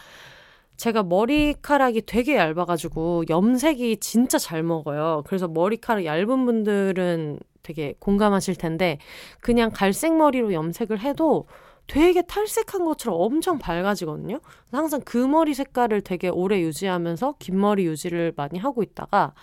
[0.77, 5.25] 제가 머리카락이 되게 얇아가지고 염색이 진짜 잘 먹어요.
[5.27, 8.99] 그래서 머리카락 얇은 분들은 되게 공감하실 텐데
[9.41, 11.49] 그냥 갈색 머리로 염색을 해도
[11.87, 14.41] 되게 탈색한 것처럼 엄청 밝아지거든요.
[14.71, 19.35] 항상 그 머리 색깔을 되게 오래 유지하면서 긴 머리 유지를 많이 하고 있다가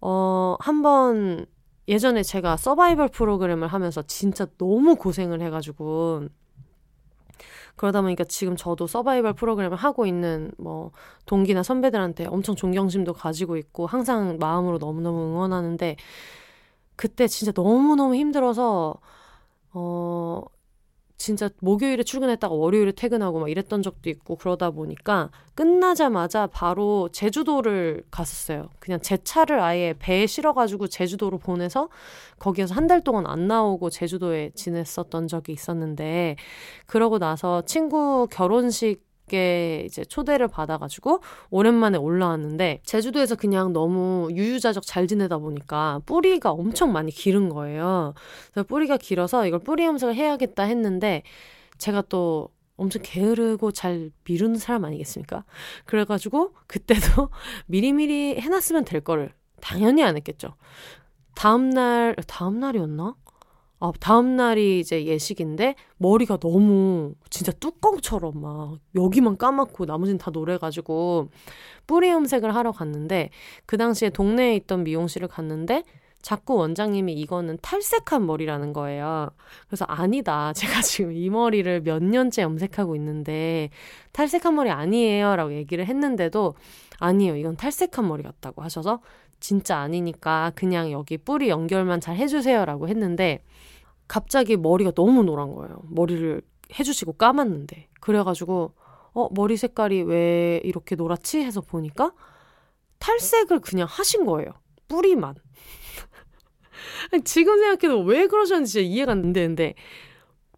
[0.00, 1.46] 어, 한번
[1.88, 6.28] 예전에 제가 서바이벌 프로그램을 하면서 진짜 너무 고생을 해가지고
[7.76, 10.90] 그러다 보니까 지금 저도 서바이벌 프로그램을 하고 있는 뭐
[11.26, 15.96] 동기나 선배들한테 엄청 존경심도 가지고 있고 항상 마음으로 너무너무 응원하는데
[16.96, 18.96] 그때 진짜 너무너무 힘들어서
[19.72, 20.42] 어
[21.18, 28.68] 진짜 목요일에 출근했다가 월요일에 퇴근하고 막 이랬던 적도 있고 그러다 보니까 끝나자마자 바로 제주도를 갔었어요.
[28.78, 31.88] 그냥 제 차를 아예 배에 실어가지고 제주도로 보내서
[32.38, 36.36] 거기에서 한 달 동안 안 나오고 제주도에 지냈었던 적이 있었는데
[36.86, 45.06] 그러고 나서 친구 결혼식 게 이제 초대를 받아가지고 오랜만에 올라왔는데 제주도에서 그냥 너무 유유자적 잘
[45.06, 48.14] 지내다 보니까 뿌리가 엄청 많이 기른 거예요.
[48.52, 51.22] 그래서 뿌리가 길어서 이걸 뿌리 염색을 해야겠다 했는데
[51.78, 55.44] 제가 또 엄청 게으르고 잘 미루는 사람 아니겠습니까?
[55.84, 57.28] 그래가지고 그때도
[57.66, 60.54] 미리미리 해놨으면 될 거를 당연히 안 했겠죠.
[61.34, 63.14] 다음날, 다음날이었나?
[63.80, 71.28] 아, 다음날이 이제 예식인데 머리가 너무 진짜 뚜껑처럼 막 여기만 까맣고 나머지는 다 노래가지고
[71.86, 73.30] 뿌리 염색을 하러 갔는데
[73.66, 75.84] 그 당시에 동네에 있던 미용실을 갔는데
[76.20, 79.30] 자꾸 원장님이 이거는 탈색한 머리라는 거예요.
[79.68, 80.52] 그래서 아니다.
[80.54, 83.70] 제가 지금 이 머리를 몇 년째 염색하고 있는데
[84.12, 85.36] 탈색한 머리 아니에요.
[85.36, 86.54] 라고 얘기를 했는데도
[86.98, 87.36] 아니에요.
[87.36, 89.00] 이건 탈색한 머리 같다고 하셔서
[89.40, 92.64] 진짜 아니니까 그냥 여기 뿌리 연결만 잘 해주세요.
[92.64, 93.40] 라고 했는데
[94.08, 95.82] 갑자기 머리가 너무 노란 거예요.
[95.88, 96.42] 머리를
[96.78, 97.88] 해주시고 감았는데.
[98.00, 98.72] 그래가지고,
[99.12, 101.40] 어, 머리 색깔이 왜 이렇게 노랗지?
[101.40, 102.12] 해서 보니까
[102.98, 104.50] 탈색을 그냥 하신 거예요.
[104.88, 105.34] 뿌리만.
[107.24, 109.74] 지금 생각해도 왜 그러셨는지 이해가 안 되는데,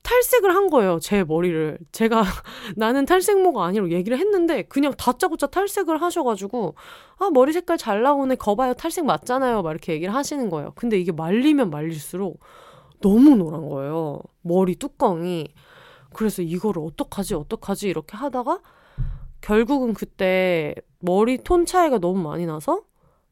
[0.02, 1.78] 탈색을 한 거예요, 제 머리를.
[1.92, 2.22] 제가
[2.76, 6.74] 나는 탈색모가 아니라고 얘기를 했는데, 그냥 다짜고짜 탈색을 하셔가지고,
[7.18, 10.72] 아, 머리 색깔 잘 나오네, 거봐요, 탈색 맞잖아요, 막 이렇게 얘기를 하시는 거예요.
[10.74, 12.40] 근데 이게 말리면 말릴수록,
[13.00, 14.20] 너무 노란 거예요.
[14.42, 15.48] 머리 뚜껑이.
[16.12, 18.60] 그래서 이거를 어떡하지, 어떡하지, 이렇게 하다가
[19.40, 22.82] 결국은 그때 머리 톤 차이가 너무 많이 나서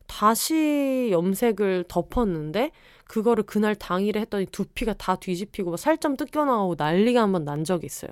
[0.07, 2.71] 다시 염색을 덮었는데
[3.07, 8.11] 그거를 그날 당일에 했더니 두피가 다 뒤집히고 살점 뜯겨나가고 난리가 한 번 난 적이 있어요.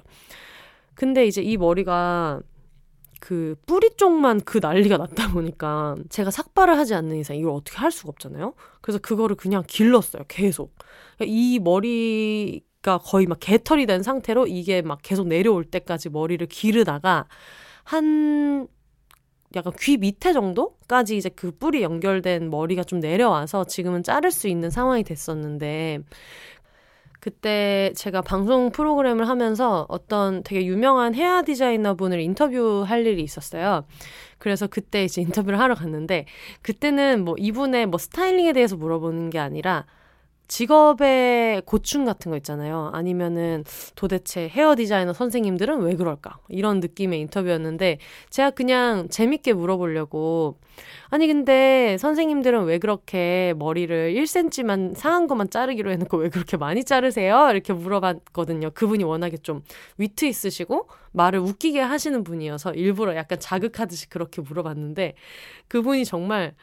[0.94, 2.40] 근데 이제 이 머리가
[3.26, 7.90] 그 뿌리 쪽만 그 난리가 났다 보니까 제가 삭발을 하지 않는 이상 이걸 어떻게 할
[7.90, 8.54] 수가 없잖아요.
[8.80, 10.22] 그래서 그거를 그냥 길렀어요.
[10.28, 10.76] 계속.
[11.20, 17.26] 이 머리가 거의 막 개털이 된 상태로 이게 막 계속 내려올 때까지 머리를 기르다가
[17.82, 18.68] 한
[19.56, 24.70] 약간 귀 밑에 정도까지 이제 그 뿌리 연결된 머리가 좀 내려와서 지금은 자를 수 있는
[24.70, 25.98] 상황이 됐었는데
[27.26, 33.84] 그때 제가 방송 프로그램을 하면서 어떤 되게 유명한 헤어 디자이너 분을 인터뷰할 일이 있었어요.
[34.38, 36.26] 그래서 그때 이제 인터뷰를 하러 갔는데
[36.62, 39.86] 그때는 뭐 이분의 뭐 스타일링에 대해서 물어보는 게 아니라
[40.48, 42.90] 직업의 고충 같은 거 있잖아요.
[42.92, 46.38] 아니면은 도대체 헤어 디자이너 선생님들은 왜 그럴까?
[46.48, 47.98] 이런 느낌의 인터뷰였는데
[48.30, 50.58] 제가 그냥 재밌게 물어보려고
[51.08, 57.48] 아니 근데 선생님들은 왜 그렇게 머리를 1cm만 상한 것만 자르기로 해놓고 왜 그렇게 많이 자르세요?
[57.50, 58.70] 이렇게 물어봤거든요.
[58.70, 59.62] 그분이 워낙에 좀
[59.98, 65.14] 위트 있으시고 말을 웃기게 하시는 분이어서 일부러 약간 자극하듯이 그렇게 물어봤는데
[65.68, 66.54] 그분이 정말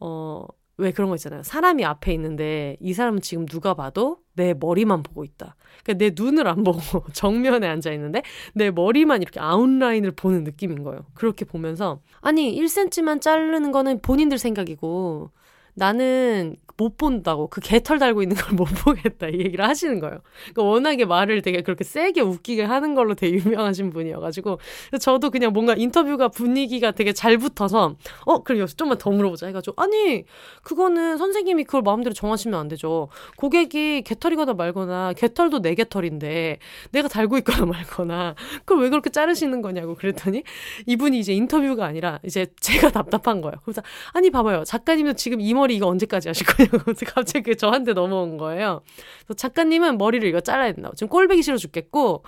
[0.00, 1.42] 어 왜 그런 거 있잖아요.
[1.42, 5.56] 사람이 앞에 있는데 이 사람은 지금 누가 봐도 내 머리만 보고 있다.
[5.82, 6.80] 그러니까 내 눈을 안 보고
[7.12, 8.22] 정면에 앉아 있는데
[8.54, 11.06] 내 머리만 이렇게 아웃라인을 보는 느낌인 거예요.
[11.14, 15.30] 그렇게 보면서 아니 1cm만 자르는 거는 본인들 생각이고
[15.74, 20.20] 나는 못 본다고 그 개털 달고 있는 걸 못 보겠다 이 얘기를 하시는 거예요.
[20.52, 24.58] 그러니까 워낙에 말을 되게 그렇게 세게 웃기게 하는 걸로 되게 유명하신 분이어가지고
[25.00, 29.80] 저도 그냥 뭔가 인터뷰가 분위기가 되게 잘 붙어서 어 그럼 여기서 좀만 더 물어보자 해가지고
[29.80, 30.24] 아니
[30.62, 33.08] 그거는 선생님이 그걸 마음대로 정하시면 안 되죠.
[33.36, 36.58] 고객이 개털이거나 말거나 개털도 내 개털인데
[36.92, 38.34] 내가 달고 있거나 말거나
[38.64, 40.42] 그걸 왜 그렇게 자르시는 거냐고 그랬더니
[40.86, 43.54] 이분이 이제 인터뷰가 아니라 이제 제가 답답한 거예요.
[43.64, 43.82] 그래서
[44.12, 46.68] 아니 봐봐요 작가님도 지금 이 머리 이거 언제까지 하실 거냐
[47.14, 48.82] 갑자기 저한테 넘어온 거예요.
[49.26, 50.94] 그래서 작가님은 머리를 이거 잘라야 된다고.
[50.94, 52.24] 지금 꼴배기 싫어 죽겠고,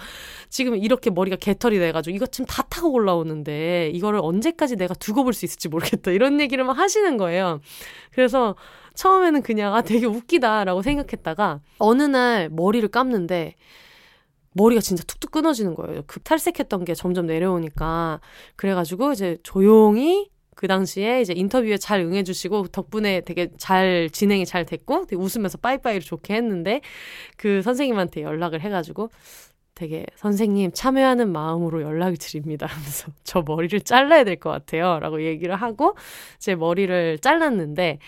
[0.48, 5.32] 지금 이렇게 머리가 개털이 돼가지고 이거 지금 다 타고 올라오는데, 이거를 언제까지 내가 두고 볼
[5.32, 6.10] 수 있을지 모르겠다.
[6.10, 7.60] 이런 얘기를 막 하시는 거예요.
[8.12, 8.56] 그래서
[8.94, 13.54] 처음에는 그냥, 아, 되게 웃기다라고 생각했다가, 어느 날 머리를 감는데,
[14.52, 16.02] 머리가 진짜 툭툭 끊어지는 거예요.
[16.06, 18.20] 그 탈색했던 게 점점 내려오니까.
[18.56, 25.04] 그래가지고 이제 조용히 그 당시에 이제 인터뷰에 잘 응해주시고 덕분에 되게 잘 진행이 잘 됐고
[25.06, 26.80] 되게 웃으면서 빠이빠이를 좋게 했는데
[27.36, 29.10] 그 선생님한테 연락을 해가지고
[29.74, 32.64] 되게 선생님 참여하는 마음으로 연락을 드립니다.
[32.66, 35.94] 하면서 저 머리를 잘라야 될 것 같아요 라고 얘기를 하고
[36.38, 37.98] 제 머리를 잘랐는데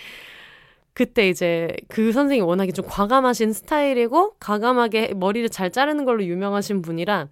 [0.94, 7.28] 그때 이제 그 선생님이 워낙에 좀 과감하신 스타일이고 과감하게 머리를 잘 자르는 걸로 유명하신 분이라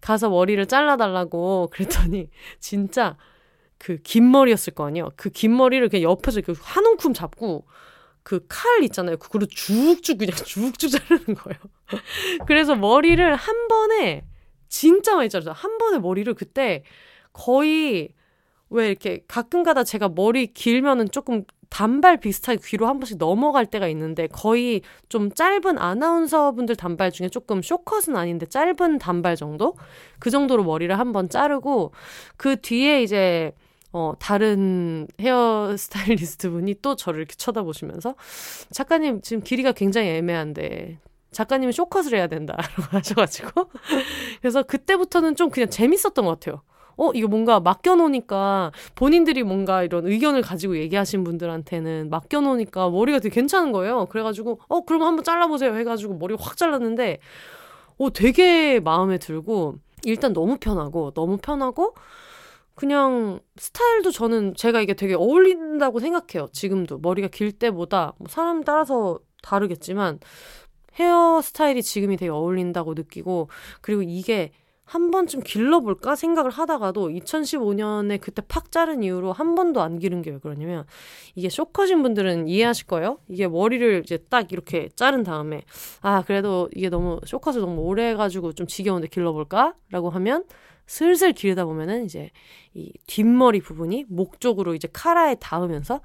[0.00, 2.28] 가서 머리를 잘라달라고 그랬더니
[2.60, 3.16] 진짜
[3.80, 5.10] 그 긴 머리였을 거 아니에요.
[5.16, 7.66] 그 긴 머리를 그냥 옆에서 한 움큼 잡고
[8.22, 9.16] 그 칼 있잖아요.
[9.18, 11.58] 그거를 쭉쭉 그냥 쭉쭉 자르는 거예요.
[12.46, 14.24] 그래서 머리를 한 번에
[14.68, 15.52] 진짜 많이 자르죠.
[15.52, 16.84] 한 번에 머리를 그때
[17.32, 18.10] 거의
[18.70, 23.88] 왜 이렇게 가끔 가다 제가 머리 길면은 조금 단발 비슷하게 귀로 한 번씩 넘어갈 때가
[23.88, 29.76] 있는데 거의 좀 짧은 아나운서 분들 단발 중에 조금 쇼컷은 아닌데 짧은 단발 정도?
[30.18, 31.92] 그 정도로 머리를 한 번 자르고
[32.36, 33.52] 그 뒤에 이제
[33.92, 38.14] 어, 다른 헤어 스타일리스트 분이 또 저를 이렇게 쳐다보시면서
[38.70, 40.98] 작가님 지금 길이가 굉장히 애매한데
[41.32, 43.70] 작가님은 쇼컷을 해야 된다라고 하셔가지고
[44.40, 46.62] 그래서 그때부터는 좀 그냥 재밌었던 것 같아요.
[46.96, 53.72] 어, 이거 뭔가 맡겨놓으니까 본인들이 뭔가 이런 의견을 가지고 얘기하신 분들한테는 맡겨놓으니까 머리가 되게 괜찮은
[53.72, 54.04] 거예요.
[54.06, 55.74] 그래가지고, 어, 그럼 한번 잘라보세요.
[55.76, 57.18] 해가지고 머리 확 잘랐는데,
[57.96, 61.94] 어, 되게 마음에 들고, 일단 너무 편하고, 너무 편하고,
[62.80, 66.48] 그냥 스타일도 저는 제가 이게 되게 어울린다고 생각해요.
[66.50, 66.96] 지금도.
[67.00, 70.18] 머리가 길 때보다, 뭐 사람 따라서 다르겠지만,
[70.94, 73.50] 헤어 스타일이 지금이 되게 어울린다고 느끼고,
[73.82, 74.52] 그리고 이게
[74.84, 80.30] 한 번쯤 길러볼까 생각을 하다가도 2015년에 그때 팍 자른 이후로 한 번도 안 기른 게
[80.30, 80.84] 왜 그러냐면
[81.34, 83.18] 이게 쇼커신 분들은 이해하실 거예요.
[83.28, 85.62] 이게 머리를 이제 딱 이렇게 자른 다음에
[86.00, 90.44] 아 그래도 이게 너무 숏컷을 너무 오래 해가지고 좀 지겨운데 길러볼까라고 하면
[90.90, 92.30] 슬슬 기르다 보면은 이제
[92.74, 96.00] 이 뒷머리 부분이 목 쪽으로 이제 카라에 닿으면서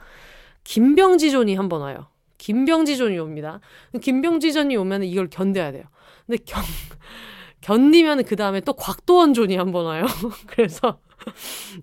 [0.64, 2.06] 김병지 존이 한번 와요.
[2.38, 3.62] 김병지 존이 옵니다.
[4.00, 5.86] 김병지 존이 오면 이걸 견뎌야 돼요.
[6.28, 6.62] 근데 경
[7.62, 10.06] 견디면 그 다음에 또 곽도원 존이 한번 와요.
[10.46, 11.00] 그래서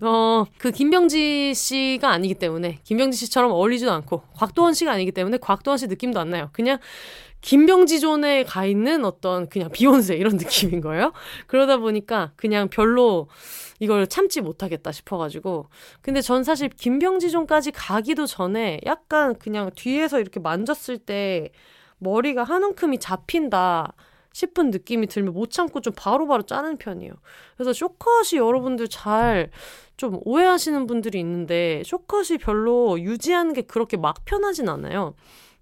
[0.01, 5.77] 어, 그 김병지 씨가 아니기 때문에 김병지 씨처럼 어울리지도 않고 곽도원 씨가 아니기 때문에 곽도원
[5.77, 6.51] 씨 느낌도 안 나요.
[6.53, 6.79] 그냥
[7.43, 11.13] 김병지 존에 가 있는 어떤 그냥 비욘세 이런 느낌인 거예요.
[11.45, 13.27] 그러다 보니까 그냥 별로
[13.79, 15.67] 이걸 참지 못하겠다 싶어가지고.
[16.01, 21.51] 근데 전 사실 김병지 존까지 가기도 전에 약간 그냥 뒤에서 이렇게 만졌을 때
[21.99, 23.93] 머리가 한 움큼이 잡힌다.
[24.35, 27.13] 싶은 느낌이 들면 못 참고 좀 바로바로 바로 짜는 편이에요.
[27.55, 29.51] 그래서 쇼컷이 여러분들 잘
[29.97, 35.15] 좀 오해하시는 분들이 있는데 쇼컷이 별로 유지하는 게 그렇게 막 편하진 않아요.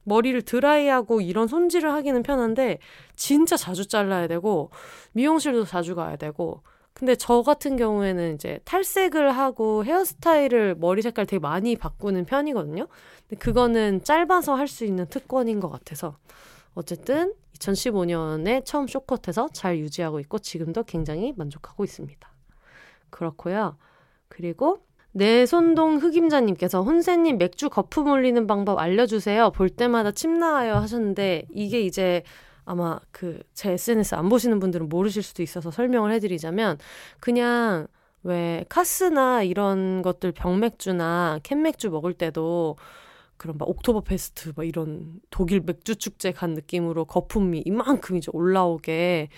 [0.04, 2.80] 머리를 드라이하고 이런 손질을 하기는 편한데
[3.16, 4.72] 진짜 자주 잘라야 되고
[5.14, 6.62] 미용실도 자주 가야 되고
[6.94, 12.88] 근데 저 같은 경우에는 이제 탈색을 하고 헤어스타일을 머리 색깔 되게 많이 바꾸는 편이거든요.
[13.28, 16.18] 근데 그거는 짧아서 할 수 있는 특권인 것 같아서
[16.74, 22.30] 어쨌든 2015년에 처음 쇼컷해서 잘 유지하고 있고 지금도 굉장히 만족하고 있습니다.
[23.10, 23.78] 그렇고요.
[24.28, 29.52] 그리고 내손동 흑임자님께서 혼세님 맥주 거품 올리는 방법 알려주세요.
[29.52, 32.24] 볼 때마다 침 나와요 하셨는데 이게 이제
[32.66, 36.78] 아마 그 제 SNS 안 보시는 분들은 모르실 수도 있어서 설명을 해드리자면
[37.20, 37.88] 그냥
[38.24, 42.78] 왜 카스나 이런 것들 병맥주나 캔맥주 먹을 때도
[43.38, 49.30] 그런 막 옥토버 페스트 막 이런 독일 맥주 축제 간 느낌으로 거품이 이만큼 이제 올라오게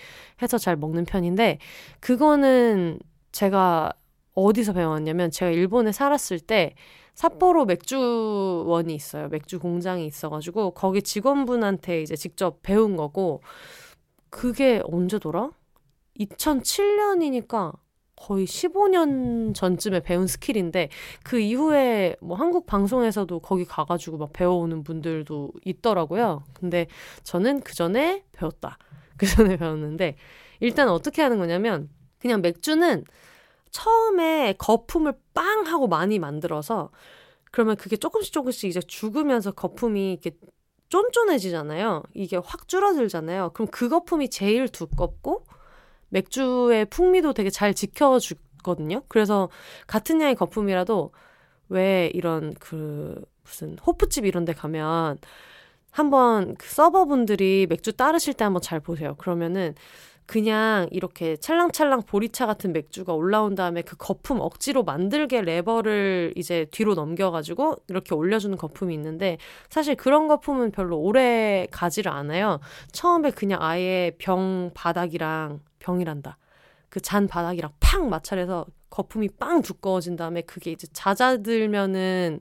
[0.42, 1.58] 해서 잘 먹는 편인데
[2.00, 2.98] 그거는
[3.32, 3.92] 제가
[4.34, 6.74] 어디서 배웠냐면 제가 일본에 살았을 때
[7.14, 9.28] 삿포로 맥주원이 있어요.
[9.28, 13.40] 맥주 공장이 있어가지고 거기 직원분한테 이제 직접 배운 거고
[14.30, 15.50] 그게 언제더라?
[16.18, 17.72] 2007년이니까
[18.16, 20.88] 거의 15년 전쯤에 배운 스킬인데
[21.24, 26.44] 그 이후에 뭐 한국 방송에서도 거기 가가지고 막 배워오는 분들도 있더라고요.
[26.52, 26.86] 근데
[27.22, 28.78] 저는 그 전에 배웠다.
[29.16, 30.16] 그 전에 배웠는데
[30.60, 31.88] 일단 어떻게 하는 거냐면
[32.18, 33.04] 그냥 맥주는
[33.74, 36.90] 처음에 거품을 빵 하고 많이 만들어서
[37.50, 40.36] 그러면 그게 조금씩 조금씩 이제 죽으면서 거품이 이렇게
[40.90, 42.04] 쫀쫀해지잖아요.
[42.14, 43.50] 이게 확 줄어들잖아요.
[43.52, 45.44] 그럼 그 거품이 제일 두껍고
[46.08, 49.02] 맥주의 풍미도 되게 잘 지켜주거든요.
[49.08, 49.48] 그래서
[49.88, 51.12] 같은 양의 거품이라도
[51.68, 55.18] 왜 이런 그 무슨 호프집 이런 데 가면
[55.90, 59.16] 한번 그 서버분들이 맥주 따르실 때 한번 잘 보세요.
[59.16, 59.74] 그러면은
[60.26, 66.94] 그냥 이렇게 찰랑찰랑 보리차 같은 맥주가 올라온 다음에 그 거품 억지로 만들게 레버를 이제 뒤로
[66.94, 72.60] 넘겨가지고 이렇게 올려주는 거품이 있는데 사실 그런 거품은 별로 오래 가지를 않아요.
[72.92, 76.38] 처음에 그냥 아예 병 바닥이랑 병이란다.
[76.88, 82.40] 그 잔 바닥이랑 팍 마찰해서 거품이 빵 두꺼워진 다음에 그게 이제 잦아들면은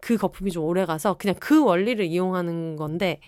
[0.00, 3.20] 그 거품이 좀 오래 가서 그냥 그 원리를 이용하는 건데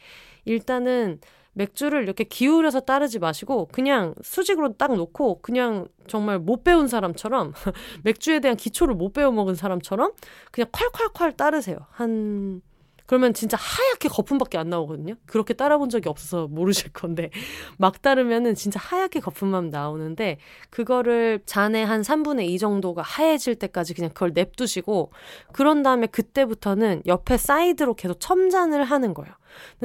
[0.47, 1.21] 일단은
[1.55, 7.53] 맥주를 이렇게 기울여서 따르지 마시고 그냥 수직으로 딱 놓고 그냥 정말 못 배운 사람처럼
[8.05, 10.13] 맥주에 대한 기초를 못 배워 먹은 사람처럼
[10.51, 11.79] 그냥 콸콸콸 따르세요.
[11.91, 12.63] 한
[13.07, 15.15] 그러면 진짜 하얗게 거품밖에 안 나오거든요.
[15.27, 17.31] 그렇게 따라본 적이 없어서 모르실 건데
[17.77, 20.39] 막 따르면은 진짜 하얗게 거품만 나오는데
[20.71, 25.13] 그거를 잔에 한 3분의 2 정도가 하얘질 때까지 그냥 그걸 냅두시고
[25.53, 29.35] 그런 다음에 그때부터는 옆에 사이드로 계속 첨잔을 하는 거예요.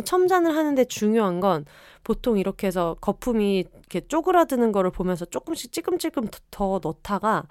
[0.04, 1.66] 첨잔을 하는데 중요한 건
[2.04, 7.44] 보통 이렇게 해서 거품이 이렇게 쪼그라드는 거를 보면서 조금씩 찔끔찔끔 더 넣다가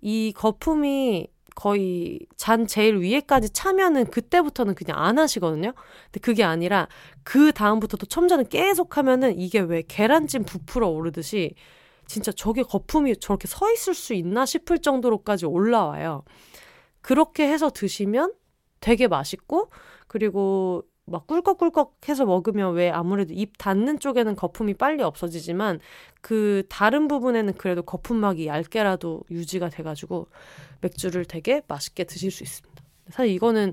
[0.00, 5.72] 이 거품이 거의 잔 제일 위에까지 차면은 그때부터는 그냥 안 하시거든요.
[6.04, 6.86] 근데 그게 아니라
[7.24, 11.54] 그 다음부터도 첨잔을 계속 하면은 이게 왜 계란찜 부풀어 오르듯이
[12.06, 16.22] 진짜 저게 거품이 저렇게 서 있을 수 있나 싶을 정도로까지 올라와요.
[17.00, 18.34] 그렇게 해서 드시면
[18.78, 19.70] 되게 맛있고
[20.06, 25.80] 그리고 막 꿀꺽꿀꺽 해서 먹으면 왜 아무래도 입 닿는 쪽에는 거품이 빨리 없어지지만
[26.20, 30.28] 그 다른 부분에는 그래도 거품막이 얇게라도 유지가 돼가지고
[30.80, 32.82] 맥주를 되게 맛있게 드실 수 있습니다.
[33.10, 33.72] 사실 이거는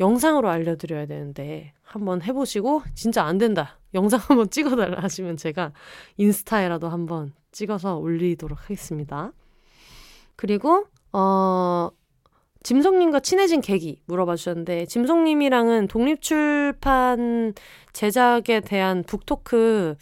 [0.00, 3.78] 영상으로 알려드려야 되는데 한번 해보시고 진짜 안 된다.
[3.94, 5.72] 영상 한번 찍어달라 하시면 제가
[6.16, 9.32] 인스타에라도 한번 찍어서 올리도록 하겠습니다.
[10.36, 11.90] 그리고 어
[12.62, 17.54] 짐송님과 친해진 계기 물어봐 주셨는데 짐송님이랑은 독립출판
[17.92, 19.96] 제작에 대한 북토크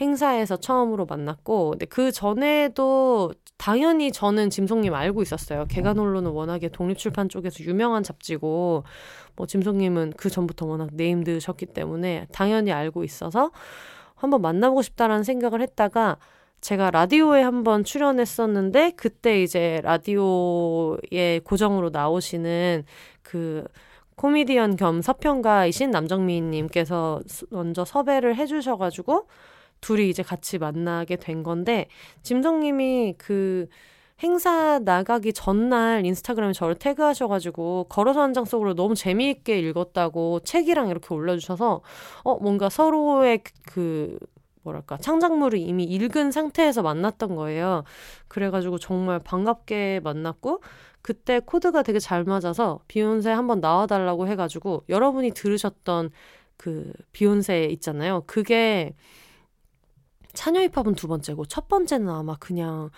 [0.00, 5.66] 행사에서 처음으로 만났고 근데 그 전에도 당연히 저는 짐송님 알고 있었어요.
[5.66, 8.84] 개간홀로는 워낙에 독립출판 쪽에서 유명한 잡지고
[9.36, 13.50] 뭐 짐송님은 그 전부터 워낙 네임드셨기 때문에 당연히 알고 있어서
[14.14, 16.16] 한번 만나보고 싶다라는 생각을 했다가
[16.60, 22.84] 제가 라디오에 한번 출연했었는데 그때 이제 라디오에 고정으로 나오시는
[23.22, 23.64] 그
[24.16, 29.26] 코미디언 겸 서평가이신 남정미님께서 먼저 섭외를 해주셔가지고
[29.80, 31.86] 둘이 이제 같이 만나게 된 건데
[32.22, 33.66] 짐성님이 그
[34.22, 41.14] 행사 나가기 전날 인스타그램에 저를 태그하셔가지고 걸어서 한 장 속으로 너무 재미있게 읽었다고 책이랑 이렇게
[41.14, 41.80] 올려주셔서
[42.24, 44.18] 어 뭔가 서로의 그
[44.70, 47.84] 뭐랄까 창작물을 이미 읽은 상태에서 만났던 거예요.
[48.28, 50.62] 그래가지고 정말 반갑게 만났고
[51.02, 56.10] 그때 코드가 되게 잘 맞아서 비욘세 한번 나와달라고 해가지고 여러분이 들으셨던
[56.56, 58.22] 그 비욘세 있잖아요.
[58.26, 58.94] 그게
[60.32, 62.90] 차녀 힙합은 두 번째고 첫 번째는 아마 그냥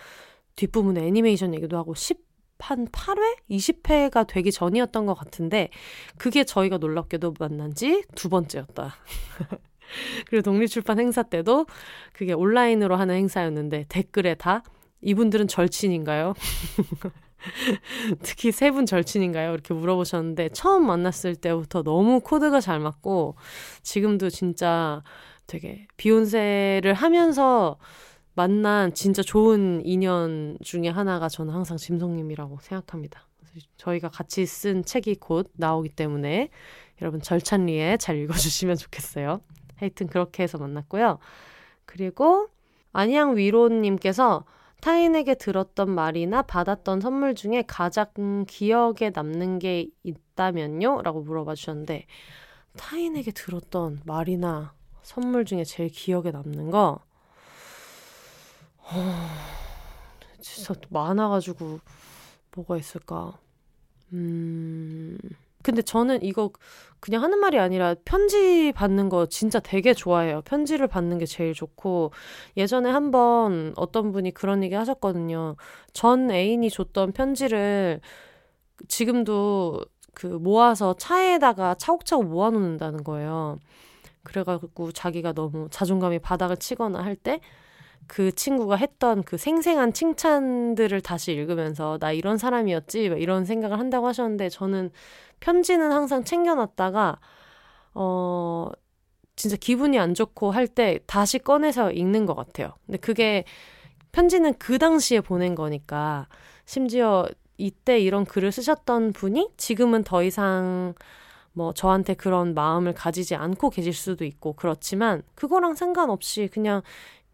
[0.57, 2.19] 뒷부분에 애니메이션 얘기도 하고 10,
[2.59, 3.37] 한 8회?
[3.51, 5.71] 20회가 되기 전이었던 것 같은데
[6.19, 8.95] 그게 저희가 놀랍게도 만난 지 두 번째였다.
[10.29, 11.67] 그리고 독립출판 행사 때도
[12.13, 14.63] 그게 온라인으로 하는 행사였는데 댓글에 다
[15.01, 16.35] 이분들은 절친인가요?
[18.23, 19.53] 특히 세 분 절친인가요?
[19.53, 23.35] 이렇게 물어보셨는데 처음 만났을 때부터 너무 코드가 잘 맞고
[23.83, 25.03] 지금도 진짜
[25.47, 27.79] 되게 비욘세를 하면서
[28.35, 33.29] 만난 진짜 좋은 인연 중에 하나가 저는 항상 짐송님이라고 생각합니다.
[33.77, 36.49] 저희가 같이 쓴 책이 곧 나오기 때문에
[37.03, 39.43] 여러분 절찬리에 잘 읽어주시면 좋겠어요.
[39.83, 41.19] 하여튼 그렇게 해서 만났고요.
[41.87, 42.49] 그리고
[42.93, 44.45] 안양 위로님께서
[44.81, 51.03] 타인에게 들었던 말이나 받았던 선물 중에 가장 기억에 남는 게 있다면요?
[51.03, 52.07] 라고 물어봐 주셨는데,
[52.77, 57.01] 타인에게 들었던 말이나 선물 중에 제일 기억에 남는 거,
[58.79, 59.29] 어,
[60.41, 61.81] 진짜 많아가지고,
[62.55, 63.39] 뭐가 있을까?
[64.13, 65.19] 음,
[65.63, 66.51] 근데 저는 이거
[67.01, 70.43] 그냥 하는 말이 아니라 편지 받는 거 진짜 되게 좋아해요.
[70.43, 72.13] 편지를 받는 게 제일 좋고
[72.57, 75.57] 예전에 한번 어떤 분이 그런 얘기 하셨거든요.
[75.93, 78.01] 전 애인이 줬던 편지를
[78.89, 79.81] 지금도
[80.15, 83.59] 그 모아서 차에다가 차곡차곡 모아놓는다는 거예요.
[84.25, 87.41] 그래가지고 자기가 너무 자존감이 바닥을 치거나 할 때
[88.07, 94.49] 그 친구가 했던 그 생생한 칭찬들을 다시 읽으면서 나 이런 사람이었지 이런 생각을 한다고 하셨는데
[94.49, 94.91] 저는
[95.43, 97.19] 편지는 항상 챙겨놨다가
[97.95, 98.71] 어
[99.37, 102.73] 진짜 기분이 안 좋고 할 때 다시 꺼내서 읽는 것 같아요.
[102.87, 103.45] 근데 그게
[104.13, 106.29] 편지는 그 당시에 보낸 거니까
[106.65, 107.27] 심지어
[107.59, 110.95] 이때 이런 글을 쓰셨던 분이 지금은 더 이상
[111.53, 116.83] 뭐 저한테 그런 마음을 가지지 않고 계실 수도 있고 그렇지만 그거랑 상관없이 그냥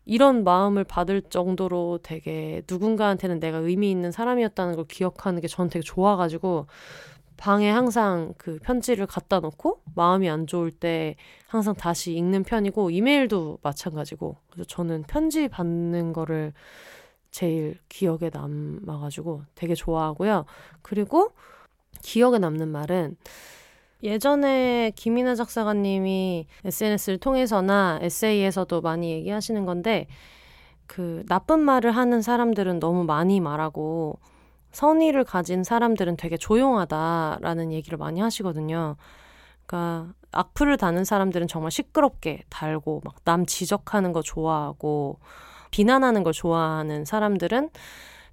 [0.07, 5.83] 이런 마음을 받을 정도로 되게 누군가한테는 내가 의미 있는 사람이었다는 걸 기억하는 게 저는 되게
[5.85, 6.67] 좋아가지고
[7.39, 11.15] 방에 항상 그 편지를 갖다 놓고 마음이 안 좋을 때
[11.47, 16.53] 항상 다시 읽는 편이고 이메일도 마찬가지고 그래서 저는 편지 받는 거를
[17.31, 20.47] 제일 기억에 남아가지고 되게 좋아하고요.
[20.83, 21.31] 그리고
[22.03, 23.17] 기억에 남는 말은
[24.03, 30.09] 예전에 김이나 작사가님이 SNS를 통해서나 에세이에서도 많이 얘기하시는 건데
[30.87, 34.19] 그 나쁜 말을 하는 사람들은 너무 많이 말하고
[34.73, 38.97] 선의를 가진 사람들은 되게 조용하다라는 얘기를 많이 하시거든요.
[39.67, 45.19] 그러니까 악플을 다는 사람들은 정말 시끄럽게 달고 막 남 지적하는 거 좋아하고
[45.71, 47.71] 비난하는 걸 좋아하는 사람들은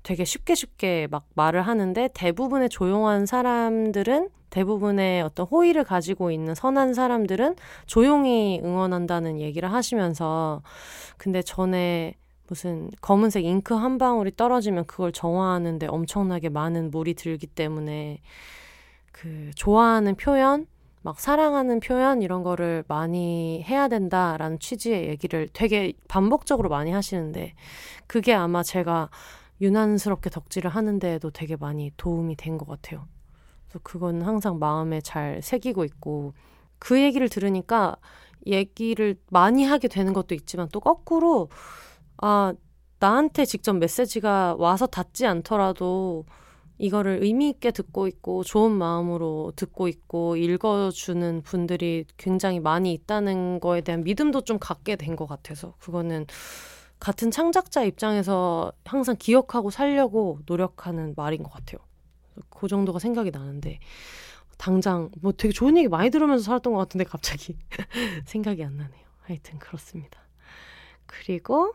[0.04, 6.94] 되게 쉽게 쉽게 막 말을 하는데 대부분의 조용한 사람들은 대부분의 어떤 호의를 가지고 있는 선한
[6.94, 7.56] 사람들은
[7.88, 10.62] 조용히 응원한다는 얘기를 하시면서
[11.18, 12.14] 근데 전에
[12.48, 18.22] 무슨 검은색 잉크 한 방울이 떨어지면 그걸 정화하는데 엄청나게 많은 물이 들기 때문에
[19.12, 20.68] 그 좋아하는 표현
[21.02, 27.54] 막 사랑하는 표현 이런 거를 많이 해야 된다라는 취지의 얘기를 되게 반복적으로 많이 하시는데
[28.08, 29.10] 그게 아마 제가
[29.62, 33.08] 유난스럽게 덕질을 하는데에도 되게 많이 도움이 된 것 같아요.
[33.68, 36.34] 그래서 그건 항상 마음에 잘 새기고 있고
[36.80, 37.96] 그 얘기를 들으니까
[38.48, 41.50] 얘기를 많이 하게 되는 것도 있지만 또 거꾸로
[42.18, 42.54] 아
[43.00, 46.26] 나한테 직접 메시지가 와서 닿지 않더라도
[46.78, 53.82] 이거를 의미 있게 듣고 있고 좋은 마음으로 듣고 있고 읽어주는 분들이 굉장히 많이 있다는 거에
[53.82, 56.26] 대한 믿음도 좀 갖게 된 것 같아서 그거는
[57.00, 61.80] 같은 창작자 입장에서 항상 기억하고 살려고 노력하는 말인 것 같아요.
[62.50, 63.80] 그 정도가 생각이 나는데
[64.58, 67.58] 당장 뭐 되게 좋은 얘기 많이 들으면서 살았던 것 같은데 갑자기
[68.26, 69.06] 생각이 안 나네요.
[69.22, 70.20] 하여튼 그렇습니다.
[71.06, 71.74] 그리고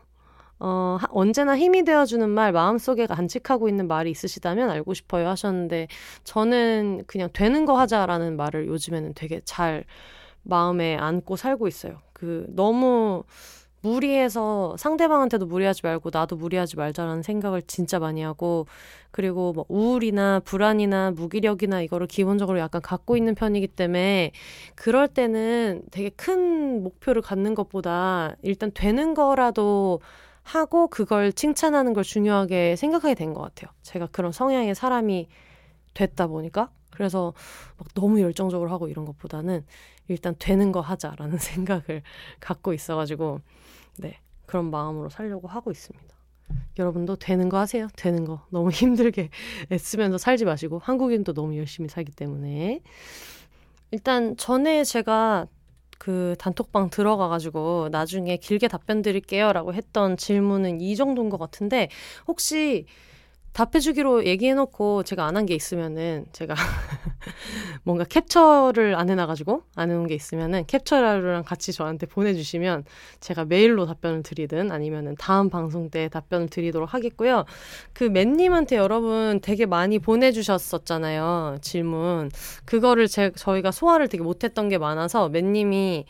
[0.63, 5.87] 어, 언제나 힘이 되어주는 말, 마음속에 간직하고 있는 말이 있으시다면 알고 싶어요 하셨는데,
[6.23, 9.85] 저는 그냥 되는 거 하자라는 말을 요즘에는 되게 잘
[10.43, 11.99] 마음에 안고 살고 있어요.
[12.13, 13.23] 그, 너무
[13.81, 18.67] 무리해서 상대방한테도 무리하지 말고 나도 무리하지 말자라는 생각을 진짜 많이 하고
[19.09, 24.33] 그리고 뭐 우울이나 불안이나 무기력이나 이거를 기본적으로 약간 갖고 있는 편이기 때문에
[24.75, 29.99] 그럴 때는 되게 큰 목표를 갖는 것보다 일단 되는 거라도
[30.43, 33.71] 하고 그걸 칭찬하는 걸 중요하게 생각하게 된 것 같아요.
[33.83, 35.27] 제가 그런 성향의 사람이
[35.93, 37.33] 됐다 보니까 그래서
[37.77, 39.65] 막 너무 열정적으로 하고 이런 것보다는
[40.07, 42.01] 일단 되는 거 하자라는 생각을
[42.39, 43.39] 갖고 있어가지고
[43.99, 46.15] 네 그런 마음으로 살려고 하고 있습니다.
[46.79, 47.87] 여러분도 되는 거 하세요.
[47.95, 49.29] 되는 거 너무 힘들게
[49.71, 52.81] 애쓰면서 살지 마시고 한국인도 너무 열심히 살기 때문에
[53.91, 55.47] 일단 전에 제가
[56.01, 61.89] 그 단톡방 들어가가지고 나중에 길게 답변 드릴게요라고 했던 질문은 이 정도인 것 같은데
[62.27, 62.87] 혹시
[63.53, 66.55] 답해주기로 얘기해놓고 제가 안 한 게 있으면은 제가
[67.83, 72.85] 뭔가 캡처를 안 해놔가지고 안 해놓은 게 있으면은 캡처라랑 같이 저한테 보내주시면
[73.19, 77.45] 제가 메일로 답변을 드리든 아니면은 다음 방송 때 답변을 드리도록 하겠고요.
[77.93, 81.57] 그 맨님한테 여러분 되게 많이 보내주셨었잖아요.
[81.61, 82.31] 질문.
[82.65, 86.05] 그거를 제, 저희가 소화를 되게 못했던 게 많아서 맨님이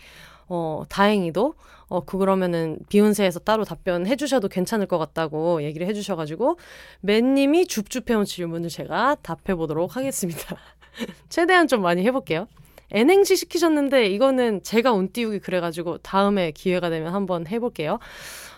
[0.47, 1.55] 어, 다행히도
[1.87, 6.57] 어, 그러면은 비욘세에서 따로 답변해 주셔도 괜찮을 것 같다고 얘기를 해 주셔가지고
[7.01, 10.55] 맨님이 줍줍해온 질문을 제가 답해 보도록 하겠습니다.
[11.29, 12.47] 최대한 좀 많이 해볼게요.
[12.91, 17.99] N행시 시키셨는데 이거는 제가 운 띄우기 그래가지고 다음에 기회가 되면 한번 해볼게요.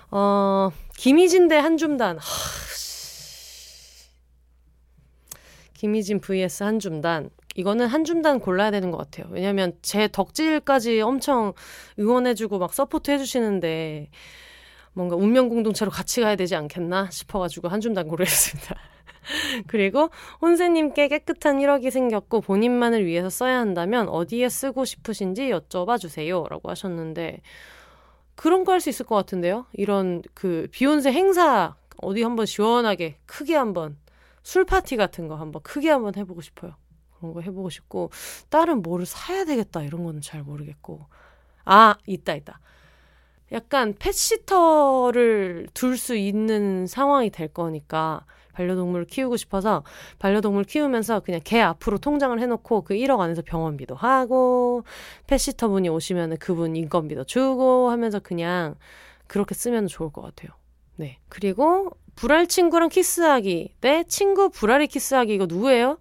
[0.10, 2.18] 어, 김희진 대 한줌단.
[2.18, 2.24] 하,
[5.74, 7.30] 김희진 vs 한줌단.
[7.56, 9.28] 이거는 한 줌단 골라야 되는 것 같아요.
[9.30, 11.54] 왜냐면 제 덕질까지 엄청
[12.00, 14.10] 응원해주고 막 support 해주시는데
[14.94, 18.76] 뭔가 운명 공동체로 같이 가야 되지 않겠나 싶어가지고 한 줌단 고르겠습니다.
[19.68, 20.10] 그리고
[20.42, 26.46] 혼세님께 깨끗한 1억이 생겼고 본인만을 위해서 써야 한다면 어디에 쓰고 싶으신지 여쭤봐 주세요.
[26.50, 27.42] 라고 하셨는데
[28.36, 29.66] 그런 거 할 수 있을 것 같은데요?
[29.74, 33.98] 이런 그 비혼세 행사 어디 한번 시원하게 크게 한번
[34.44, 36.76] 술 파티 같은 거 한번 크게 한번 해보고 싶어요.
[37.18, 38.10] 그런 거 해보고 싶고
[38.50, 41.00] 다른 뭐를 사야 되겠다 이런 거는 잘 모르겠고
[41.66, 42.60] 아 있다 있다
[43.54, 49.84] 약간 펫시터를 둘 수 있는 상황이 될 거니까 반려동물을 키우고 싶어서
[50.20, 54.84] 반려동물 키우면서 그냥 개 앞으로 통장을 해놓고 그 1억 안에서 병원비도 하고
[55.28, 58.76] 펫시터 분이 오시면 그분 인건비도 주고 하면서 그냥
[59.28, 60.52] 그렇게 쓰면 좋을 것 같아요.
[60.96, 61.20] 네.
[61.28, 65.98] 그리고 불알 친구랑 키스하기 내 친구 불알이 키스하기 이거 누구예요?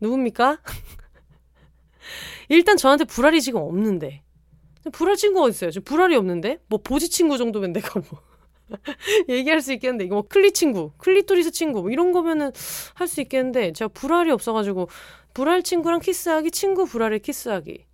[0.00, 0.58] 누굽니까?
[2.48, 4.22] 일단 저한테 불알이 지금 없는데.
[4.92, 5.70] 불알 친구가 있어요.
[5.70, 6.58] 지금 불알이 없는데?
[6.68, 8.20] 뭐 보지 친구 정도면 내가 뭐.
[9.28, 12.52] 얘기할 수 있겠는데 이거 뭐 클리 친구, 클리토리스 친구 뭐 이런 거면은
[12.94, 14.88] 할 수 있겠는데 제가 불알이 없어가지고
[15.34, 17.84] 불알 친구랑 키스하기, 친구 불알에 키스하기.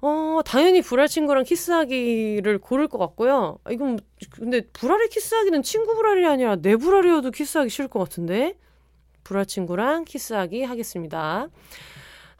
[0.00, 3.58] 어 당연히 불알 친구랑 키스하기를 고를 것 같고요.
[3.70, 3.98] 이건 뭐,
[4.30, 8.54] 근데 불알에 키스하기는 친구 불알이 아니라 내 불알이어도 키스하기 싫을 것 같은데
[9.24, 11.48] 불알 친구랑 키스하기 하겠습니다.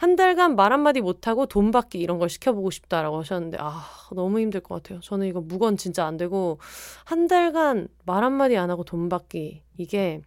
[0.05, 4.61] 한 달간 말 한마디 못하고 돈 받기 이런 걸 시켜보고 싶다라고 하셨는데, 아, 너무 힘들
[4.61, 5.01] 것 같아요.
[5.01, 6.59] 저는 이거 무건 진짜 안 되고,
[7.05, 9.63] 한 달간 말 한마디 안 하고 돈 받기.
[9.79, 10.21] 이게,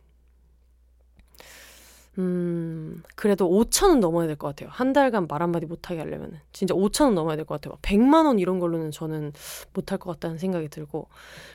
[2.18, 4.70] 음, 그래도 5천원 넘어야 될 것 같아요.
[4.72, 6.40] 한 달간 말 한마디 못하게 하려면.
[6.54, 7.78] 진짜 5천원 넘어야 될 것 같아요.
[7.84, 9.32] 100만원 이런 걸로는 저는
[9.74, 11.08] 못할 것 같다는 생각이 들고.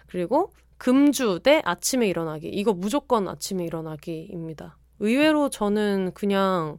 [0.07, 2.47] 그리고 금주 대 아침에 일어나기.
[2.51, 4.77] 이거 무조건 아침에 일어나기입니다.
[5.01, 6.79] 의외로 저는 그냥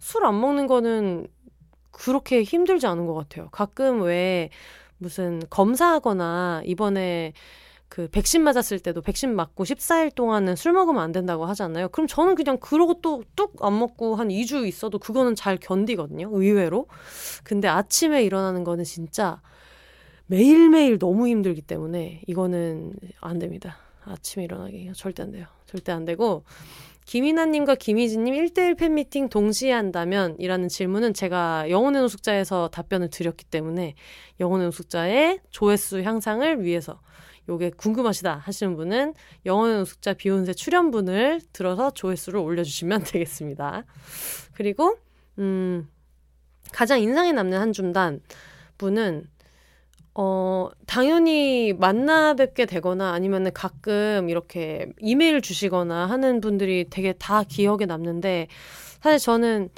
[0.00, 1.28] 술 안 먹는 거는
[1.92, 3.48] 그렇게 힘들지 않은 것 같아요.
[3.50, 4.50] 가끔 왜
[4.98, 7.32] 무슨 검사하거나 이번에
[7.88, 11.88] 그 백신 맞았을 때도 백신 맞고 14일 동안은 술 먹으면 안 된다고 하잖아요.
[11.88, 16.30] 그럼 저는 그냥 그러고 또 뚝 안 먹고 한 2주 있어도 그거는 잘 견디거든요.
[16.32, 16.86] 의외로.
[17.44, 19.42] 근데 아침에 일어나는 거는 진짜
[20.26, 23.76] 매일매일 너무 힘들기 때문에 이거는 안 됩니다.
[24.04, 25.46] 아침에 일어나기 절대 안 돼요.
[25.66, 26.44] 절대 안 되고
[27.10, 30.36] 김이나님과 김희진님 1대1 팬미팅 동시에 한다면?
[30.38, 33.96] 이라는 질문은 제가 영혼의 노숙자에서 답변을 드렸기 때문에
[34.38, 37.00] 영혼의 노숙자의 조회수 향상을 위해서
[37.48, 43.86] 요게 궁금하시다 하시는 분은 영혼의 노숙자 비욘세 출연분을 들어서 조회수를 올려주시면 되겠습니다.
[44.52, 44.96] 그리고,
[45.40, 45.88] 음,
[46.70, 48.20] 가장 인상에 남는 한 줌단
[48.78, 49.26] 분은
[50.14, 57.86] 어, 당연히 만나 뵙게 되거나 아니면은 가끔 이렇게 이메일 주시거나 하는 분들이 되게 다 기억에
[57.86, 58.48] 남는데
[59.00, 59.70] 사실 저는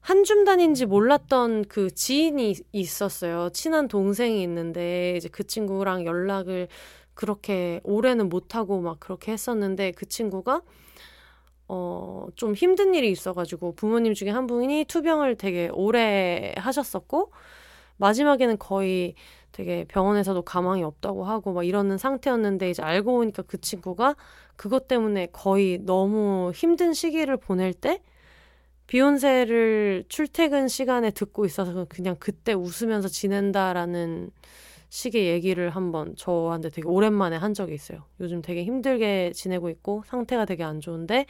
[0.00, 3.50] 한 줌 단인지 몰랐던 그 지인이 있었어요.
[3.52, 6.68] 친한 동생이 있는데 이제 그 친구랑 연락을
[7.14, 10.62] 그렇게 오래는 못하고 막 그렇게 했었는데 그 친구가
[11.68, 17.30] 어, 좀 힘든 일이 있어가지고 부모님 중에 한 분이 투병을 되게 오래 하셨었고
[17.98, 19.14] 마지막에는 거의
[19.52, 24.16] 되게 병원에서도 가망이 없다고 하고 막 이러는 상태였는데 이제 알고 보니까 그 친구가
[24.56, 28.02] 그것 때문에 거의 너무 힘든 시기를 보낼 때
[28.86, 34.30] 비욘세를 출퇴근 시간에 듣고 있어서 그냥 그때 웃으면서 지낸다라는
[34.88, 38.04] 식의 얘기를 한번 저한테 되게 오랜만에 한 적이 있어요.
[38.18, 41.26] 요즘 되게 힘들게 지내고 있고 상태가 되게 안 좋은데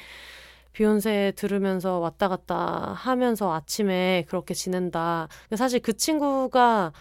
[0.72, 5.28] 비욘세 들으면서 왔다 갔다 하면서 아침에 그렇게 지낸다.
[5.56, 6.92] 사실 그 친구가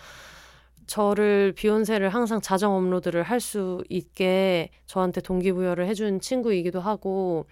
[0.89, 7.45] 저를 비욘세를 항상 자정 업로드를 할 수 있게 저한테 동기부여를 해준 친구이기도 하고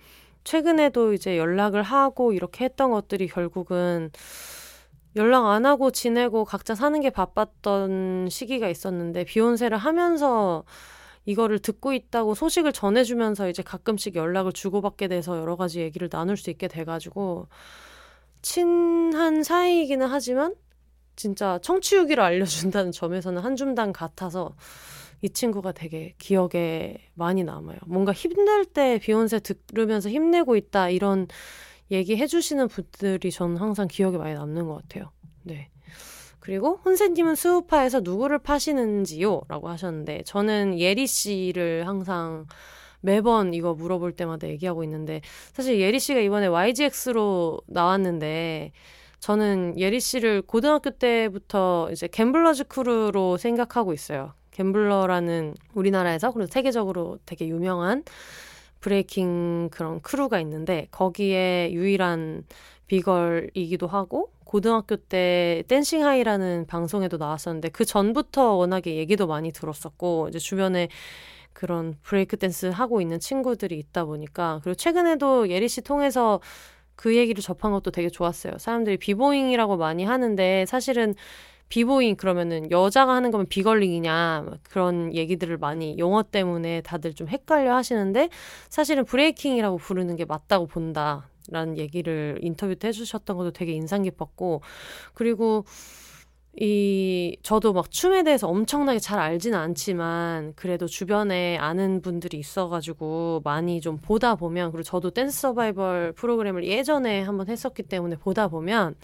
[0.44, 4.12] 최근에도 이제 연락을 하고 이렇게 했던 것들이 결국은
[5.16, 10.64] 연락 안 하고 지내고 각자 사는 게 바빴던 시기가 있었는데 비욘세를 하면서
[11.26, 16.50] 이거를 듣고 있다고 소식을 전해주면서 이제 가끔씩 연락을 주고받게 돼서 여러 가지 얘기를 나눌 수
[16.50, 17.48] 있게 돼가지고
[18.42, 20.56] 친한 사이이기는 하지만
[21.18, 24.56] 진짜 청취후기를 알려준다는 점에서는 한 줌당 같아서
[25.22, 27.80] 이 친구가 되게 기억에 많이 남아요.
[27.88, 31.28] 뭔가 힘들 때 비욘세 들으면서 힘내고 있다 이런
[31.90, 35.12] 얘기 해주시는 분들이 저는 항상 기억에 많이 남는 것 같아요.
[35.44, 35.70] 네.
[36.40, 39.42] 그리고 혼세님은 스우파에서 누구를 파시는지요?
[39.48, 42.46] 라고 하셨는데 저는 예리 씨를 항상
[43.02, 45.22] 매번 이거 물어볼 때마다 얘기하고 있는데
[45.54, 48.72] 사실 예리 씨가 이번에 YGX로 나왔는데
[49.20, 54.34] 저는 예리 씨를 고등학교 때부터 이제 갬블러즈 crew로 생각하고 있어요.
[54.52, 58.04] 갬블러라는 우리나라에서 그리고 세계적으로 되게 유명한
[58.80, 62.44] breaking 그런 crew가 있는데 거기에 유일한
[62.88, 70.40] B-girl이기도 하고 고등학교 때 댄싱 하이라는 방송에도 나왔었는데 그 전부터 워낙에 얘기도 많이 들었었고 이제
[70.40, 70.88] 주변에
[71.54, 76.40] 그런 브레이크 댄스 하고 있는 친구들이 있다 보니까 그리고 최근에도 예리 씨 통해서
[76.98, 78.58] 그 얘기를 접한 것도 되게 좋았어요.
[78.58, 81.16] 사람들이 B-boying이라고 많이 하는데 사실은
[81.70, 88.30] 비보잉 그러면은 여자가 하는 거면 B-girling이냐 그런 얘기들을 많이 용어 때문에 다들 좀 헷갈려 하시는데
[88.70, 91.30] 사실은 breaking이라고 부르는 게 맞다고 본다.
[91.50, 94.62] 라는 얘기를 인터뷰 때 해주셨던 것도 되게 인상 깊었고
[95.14, 95.64] 그리고
[96.60, 103.80] 이 저도 막 춤에 대해서 엄청나게 잘 알지는 않지만 그래도 주변에 아는 분들이 있어가지고 많이
[103.80, 108.96] 좀 보다 보면 그리고 저도 댄스 서바이벌 프로그램을 예전에 한번 했었기 때문에 보다 보면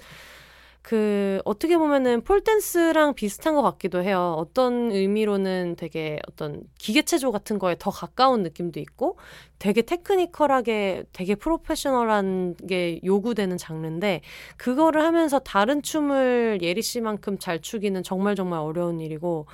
[0.83, 4.35] 그 어떻게 보면은 폴댄스랑 비슷한 것 같기도 해요.
[4.37, 9.17] 어떤 의미로는 되게 어떤 기계체조 같은 거에 더 가까운 느낌도 있고
[9.59, 14.21] 되게 테크니컬하게 되게 프로페셔널한 게 요구되는 장르인데
[14.57, 19.45] 그거를 하면서 다른 춤을 예리 씨만큼 잘 추기는 정말 정말 어려운 일이고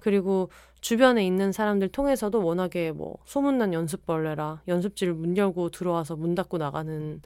[0.00, 0.50] 그리고
[0.82, 7.22] 주변에 있는 사람들 통해서도 워낙에 뭐 소문난 연습벌레라 연습실 문 열고 들어와서 문 닫고 나가는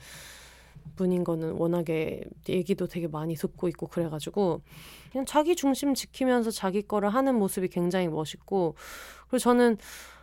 [0.97, 4.62] 분인 거는 워낙에 얘기도 되게 많이 듣고 있고 그래가지고
[5.12, 8.74] 그냥 자기 중심 지키면서 자기 거를 하는 모습이 굉장히 멋있고
[9.28, 9.76] 그리고 저는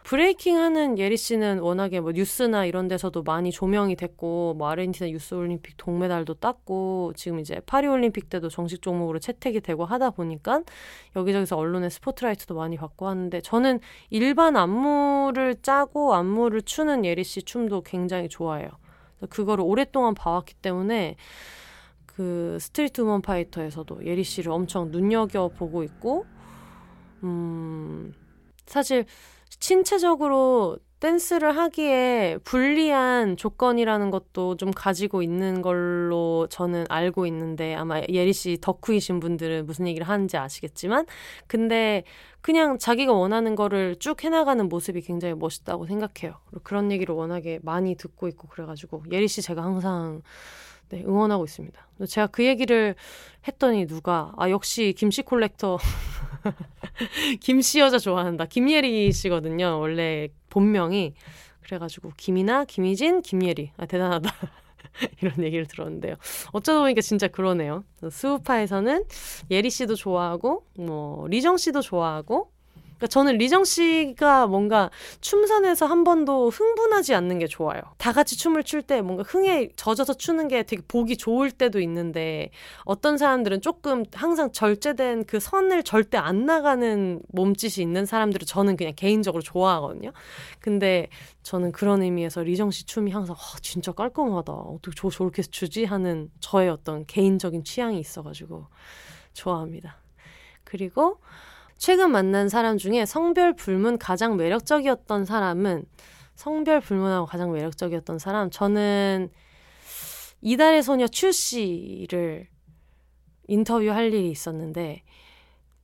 [0.05, 5.33] breaking 하는 예리 씨는 워낙에 뭐 뉴스나 이런 데서도 많이 조명이 됐고 뭐 아르헨티나 유스
[5.33, 10.61] 올림픽 동메달도 땄고 지금 이제 파리 올림픽 때도 정식 종목으로 채택이 되고 하다 보니까
[11.15, 13.79] 여기저기서 언론의 스포트라이트도 많이 받고 하는데 저는
[14.11, 18.69] 일반 안무를 짜고 안무를 추는 예리 씨 춤도 굉장히 좋아해요.
[19.29, 21.15] 그거를 오랫동안 봐왔기 때문에
[22.05, 26.25] 그 스트리트 우먼 파이터에서도 예리 씨를 엄청 눈여겨 보고 있고
[27.23, 28.13] 음
[28.65, 29.05] 사실
[29.59, 38.33] 신체적으로 댄스를 하기에 불리한 조건이라는 것도 좀 가지고 있는 걸로 저는 알고 있는데 아마 예리
[38.33, 41.05] 씨 덕후이신 분들은 무슨 얘기를 하는지 아시겠지만
[41.45, 42.05] 근데
[42.41, 46.39] 그냥 자기가 원하는 거를 쭉 해나가는 모습이 굉장히 멋있다고 생각해요.
[46.63, 50.23] 그런 얘기를 워낙에 많이 듣고 있고 그래가지고 예리 씨 제가 항상
[50.89, 51.87] 네, 응원하고 있습니다.
[52.07, 52.95] 제가 그 얘기를
[53.47, 55.77] 했더니 누가 아 역시 김씨 콜렉터
[57.41, 58.45] 김씨 여자 좋아한다.
[58.45, 59.79] 김예리 씨거든요.
[59.79, 61.13] 원래 본명이
[61.63, 64.31] 그래가지고 김이나 김희진, 김예리 아 대단하다.
[65.21, 66.15] 이런 얘기를 들었는데요.
[66.51, 67.83] 어쩌다 보니까 진짜 그러네요.
[68.09, 69.03] 수우파에서는
[69.51, 72.51] 예리 씨도 좋아하고 뭐 리정 씨도 좋아하고
[72.97, 74.89] 그러니까 저는 리정 씨가 뭔가
[75.19, 77.81] 춤선에서 한 번도 흥분하지 않는 게 좋아요.
[77.97, 82.51] 다 같이 춤을 출 때 뭔가 흥에 젖어서 추는 게 되게 보기 좋을 때도 있는데
[82.83, 88.93] 어떤 사람들은 조금 항상 절제된 그 선을 절대 안 나가는 몸짓이 있는 사람들을 저는 그냥
[88.95, 90.11] 개인적으로 좋아하거든요.
[90.59, 91.07] 근데
[91.43, 94.51] 저는 그런 의미에서 리정 씨 춤이 항상 와, 진짜 깔끔하다.
[94.53, 98.67] 어떻게 저 저렇게 추지 하는 저의 어떤 개인적인 취향이 있어가지고
[99.33, 99.97] 좋아합니다.
[100.63, 101.19] 그리고
[101.77, 105.85] 최근 만난 사람 중에 성별 불문 가장 매력적이었던 사람은
[106.35, 109.29] 성별 불문하고 가장 매력적이었던 사람 저는
[110.41, 112.47] 이달의 소녀 추 씨를
[113.47, 115.03] 인터뷰할 일이 있었는데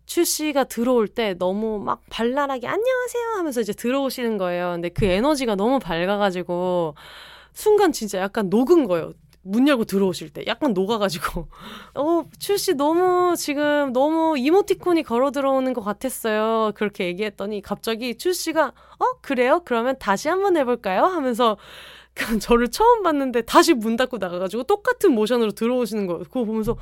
[0.05, 4.71] 추 씨가 들어올 때 너무 막 발랄하게 안녕하세요 하면서 이제 들어오시는 거예요.
[4.71, 6.95] 근데 그 에너지가 너무 밝아가지고
[7.53, 9.13] 순간 진짜 약간 녹은 거예요.
[9.43, 11.47] 문 열고 들어오실 때 약간 녹아가지고.
[11.95, 16.71] 어 출씨 너무 지금 너무 이모티콘이 걸어 들어오는 것 같았어요.
[16.75, 19.61] 그렇게 얘기했더니 갑자기 출씨가 어 그래요?
[19.65, 21.03] 그러면 다시 한번 해볼까요?
[21.05, 21.57] 하면서
[22.41, 26.19] 저를 처음 봤는데 다시 문 닫고 나가가지고 똑같은 모션으로 들어오시는 거예요.
[26.23, 26.77] 그거 보면서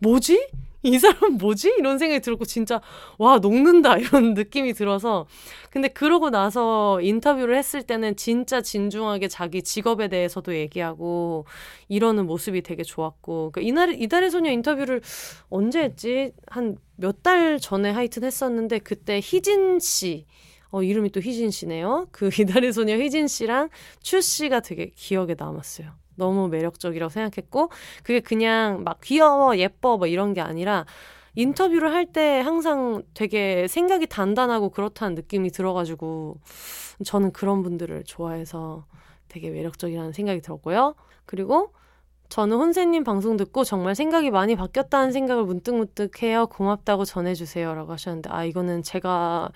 [0.00, 0.48] 뭐지
[0.82, 1.74] 이 사람 뭐지?
[1.78, 2.80] 이런 생각이 들었고 진짜
[3.18, 5.26] 와 녹는다 이런 느낌이 들어서
[5.70, 11.44] 근데 그러고 나서 인터뷰를 했을 때는 진짜 진중하게 자기 직업에 대해서도 얘기하고
[11.88, 15.02] 이러는 모습이 되게 좋았고 그러니까 이날 이달의 소녀 인터뷰를
[15.50, 16.32] 언제 했지?
[16.46, 20.26] 한 몇 달 전에 하여튼 했었는데 그때 희진 씨
[20.70, 22.08] 어, 이름이 또 희진 씨네요.
[22.12, 23.68] 그 이달의 소녀 희진 씨랑
[24.02, 25.90] 추 씨가 되게 기억에 남았어요.
[26.20, 27.70] 너무 매력적이라고 생각했고
[28.04, 30.86] 그게 그냥 막 귀여워 예뻐 뭐 이런 게 아니라
[31.34, 36.36] 인터뷰를 할 때 항상 되게 생각이 단단하고 그렇다는 느낌이 들어가지고
[37.04, 38.84] 저는 그런 분들을 좋아해서
[39.28, 40.94] 되게 매력적이라는 생각이 들었고요.
[41.26, 41.72] 그리고
[42.30, 46.46] 저는 혼세님 방송 듣고 정말 생각이 많이 바뀌었다는 생각을 문득문득 해요.
[46.46, 47.74] 고맙다고 전해주세요.
[47.74, 49.50] 라고 하셨는데, 아, 이거는 제가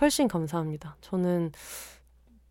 [0.00, 0.96] 훨씬 감사합니다.
[1.00, 1.52] 저는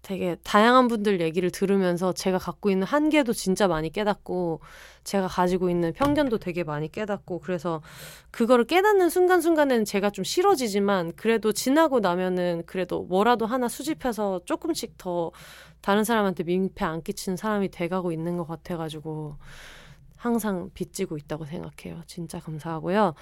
[0.09, 4.59] 되게 다양한 분들 얘기를 들으면서 제가 갖고 있는 한계도 진짜 많이 깨닫고
[5.03, 7.83] 제가 가지고 있는 편견도 되게 많이 깨닫고 그래서
[8.31, 15.31] 그거를 깨닫는 순간순간에는 제가 좀 싫어지지만 그래도 지나고 나면은 그래도 뭐라도 하나 수집해서 조금씩 더
[15.81, 19.35] 다른 사람한테 민폐 안 끼치는 사람이 돼가고 있는 것 같아가지고
[20.15, 22.01] 항상 빚지고 있다고 생각해요.
[22.07, 23.13] 진짜 감사하고요.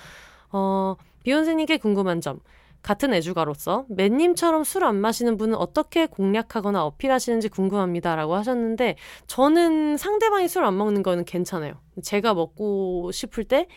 [0.53, 2.39] 어, 비욘세님께 궁금한 점.
[2.87, 8.95] 같은 애주가로서 맨님처럼 술 안 마시는 분은 어떻게 공략하거나 어필하시는지 궁금합니다라고 하셨는데
[9.27, 11.73] 저는 상대방이 술 안 먹는 거는 괜찮아요.
[12.01, 13.67] 제가 먹고 싶을 때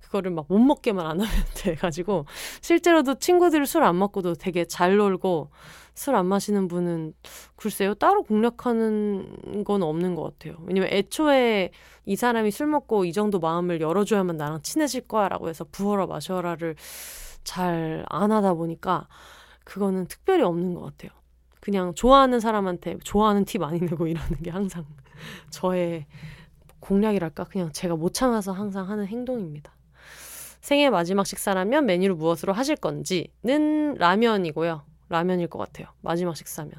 [0.00, 2.26] 그거를 막 못 먹게만 안 하면 돼가지고
[2.60, 5.50] 실제로도 친구들이 술안 먹고도 되게 잘 놀고
[5.94, 7.14] 술 안 마시는 분은
[7.56, 10.56] 글쎄요 따로 공략하는 건 없는 것 같아요.
[10.66, 11.70] 왜냐면 애초에
[12.04, 16.76] 이 사람이 술 먹고 이 정도 마음을 열어줘야만 나랑 친해질 거야라고 해서 부어라 마셔라를
[17.48, 19.08] 잘 안 하다 보니까
[19.64, 21.10] 그거는 특별히 없는 것 같아요.
[21.60, 24.84] 그냥 좋아하는 사람한테 좋아하는 티 많이 내고 이러는 게 항상
[25.50, 26.06] 저의
[26.80, 27.44] 공략이랄까?
[27.44, 29.72] 그냥 제가 못 참아서 항상 하는 행동입니다.
[30.60, 34.82] 생애 마지막 식사라면 메뉴를 무엇으로 하실 건지는 라면이고요.
[35.08, 35.88] 라면일 것 같아요.
[36.02, 36.72] 마지막 식사면.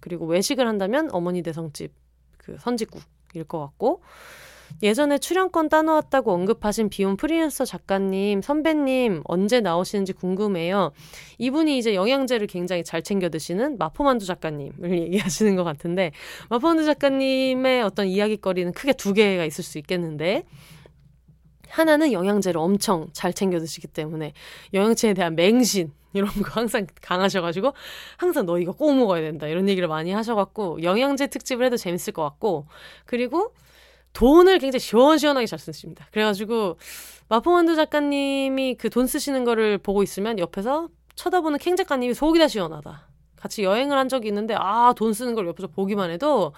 [0.00, 1.92] 그리고 외식을 한다면 어머니 대성집
[2.36, 4.02] 그 선지국일 것 같고
[4.82, 10.92] 예전에 출연권 따놓았다고 언급하신 비온 프리랜서 작가님, 선배님 언제 나오시는지 궁금해요.
[11.38, 16.12] 이분이 이제 영양제를 굉장히 잘 챙겨 드시는 마포만두 작가님을 얘기하시는 것 같은데
[16.50, 20.44] 마포만두 작가님의 어떤 이야기거리는 크게 두 개가 있을 수 있겠는데
[21.68, 24.32] 하나는 영양제를 엄청 잘 챙겨 드시기 때문에
[24.72, 27.72] 영양제에 대한 맹신 이런 거 항상 강하셔가지고
[28.16, 32.22] 항상 너 이거 꼭 먹어야 된다 이런 얘기를 많이 하셔갖고 영양제 특집을 해도 재밌을 것
[32.22, 32.66] 같고
[33.04, 33.52] 그리고
[34.16, 36.08] 돈을 굉장히 시원시원하게 잘 쓰십니다.
[36.10, 36.78] 그래가지고
[37.28, 43.08] 마포만두 작가님이 그 돈 쓰시는 거를 보고 있으면 옆에서 쳐다보는 캥 작가님이 속이 다 시원하다.
[43.36, 46.54] 같이 여행을 한 적이 있는데 아 돈 쓰는 걸 옆에서 보기만 해도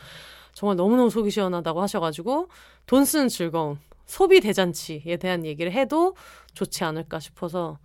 [0.53, 2.49] 정말 너무너무 속이 시원하다고 하셔가지고
[2.87, 6.15] 돈 쓰는 즐거움 소비 대잔치에 대한 얘기를 해도
[6.55, 7.79] 좋지 않을까 싶어서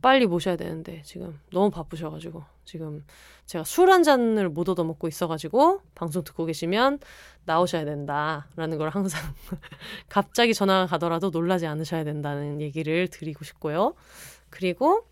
[0.00, 3.02] 빨리 모셔야 되는데 지금 너무 바쁘셔가지고 지금
[3.46, 6.98] 제가 술 한 잔을 못 얻어먹고 있어가지고 방송 듣고 계시면
[7.46, 9.22] 나오셔야 된다라는 걸 항상
[10.10, 13.94] 갑자기 전화가 가더라도 놀라지 않으셔야 된다는 얘기를 드리고 싶고요.
[14.50, 15.06] 그리고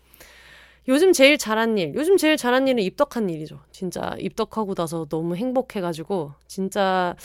[0.87, 3.59] 요즘 제일 잘한 일, 요즘 제일 잘한 일은 입덕한 일이죠.
[3.71, 7.15] 진짜 입덕하고 나서 너무 행복해가지고 진짜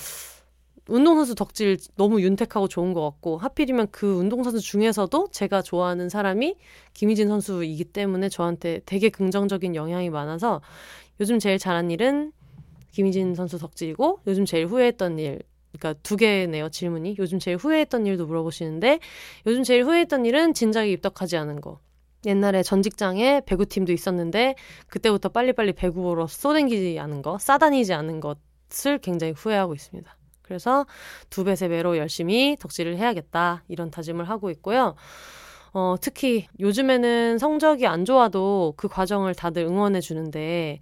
[0.92, 6.56] 운동선수 덕질 너무 윤택하고 좋은 것 같고 하필이면 그 운동선수 중에서도 제가 좋아하는 사람이
[6.92, 10.60] 김희진 선수이기 때문에 저한테 되게 긍정적인 영향이 많아서
[11.18, 12.32] 요즘 제일 잘한 일은
[12.90, 15.40] 김희진 선수 덕질이고 요즘 제일 후회했던 일
[15.72, 18.98] 그러니까 두 개네요 질문이 요즘 제일 후회했던 일도 물어보시는데
[19.46, 21.80] 요즘 제일 후회했던 일은 진작에 입덕하지 않은 거
[22.26, 24.56] 옛날에 전 직장에 배구팀도 있었는데
[24.88, 30.18] 그때부터 빨리빨리 배구로 쏘댕기지 않은 거 싸다니지 않은 것을 굉장히 후회하고 있습니다.
[30.52, 30.84] 그래서
[31.30, 33.64] 두 배, 세 배로 열심히 덕질을 해야겠다.
[33.68, 34.96] 이런 다짐을 하고 있고요.
[35.72, 40.80] 어, 특히 요즘에는 성적이 안 좋아도 그 과정을 다들 응원해 주는데,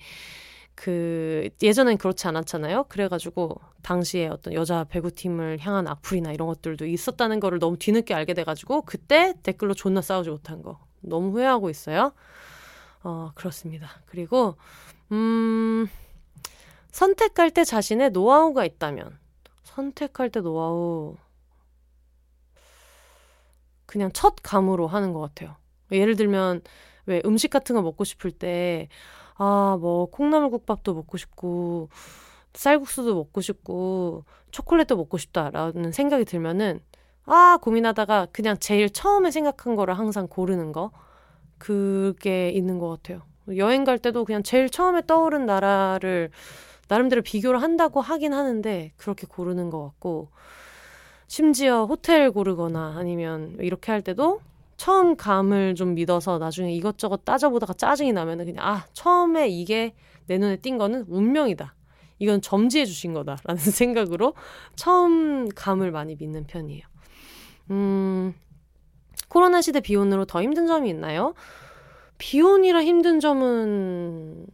[0.75, 2.87] 그, 예전엔 그렇지 않았잖아요?
[2.89, 8.83] 그래가지고, 당시에 어떤 여자 배구팀을 향한 악플이나 이런 것들도 있었다는 거를 너무 뒤늦게 알게 돼가지고,
[8.83, 10.81] 그때 댓글로 존나 싸우지 못한 거.
[11.01, 12.13] 너무 후회하고 있어요.
[13.05, 13.89] 어, 그렇습니다.
[14.07, 14.57] 그리고,
[15.13, 15.87] 음,
[16.91, 19.20] 선택할 때 자신의 노하우가 있다면,
[19.75, 21.17] 선택할 때 노하우
[23.87, 25.57] 그냥 첫 감으로 하는 것 같아요.
[25.91, 26.63] 예를 들면
[27.07, 28.89] 왜 음식 같은 거 먹고 싶을 때
[29.35, 31.89] 아, 뭐 콩나물국밥도 먹고 싶고
[32.55, 36.81] 쌀국수도 먹고 싶고 초콜릿도 먹고 싶다라는 생각이 들면은
[37.25, 40.91] 아, 고민하다가 그냥 제일 처음에 생각한 거를 항상 고르는 거.
[41.59, 43.23] 그게 있는 것 같아요.
[43.57, 46.31] 여행 갈 때도 그냥 제일 처음에 떠오른 나라를
[46.91, 50.29] 나름대로 비교를 한다고 하긴 하는데 그렇게 고르는 것 같고
[51.29, 54.41] 심지어 호텔 고르거나 아니면 이렇게 할 때도
[54.77, 59.95] 처음 감을 좀 믿어서 나중에 이것저것 따져보다가 짜증이 나면은 그냥 아 처음에 이게
[60.27, 61.77] 내 눈에 띈 거는 운명이다.
[62.19, 64.35] 이건 점지해 주신 거다라는 생각으로
[64.75, 66.83] 처음 감을 많이 믿는 편이에요.
[67.71, 68.35] 음,
[69.29, 71.35] 코로나 시대 비혼으로 더 힘든 점이 있나요?
[72.19, 74.45] 비혼이라 힘든 점은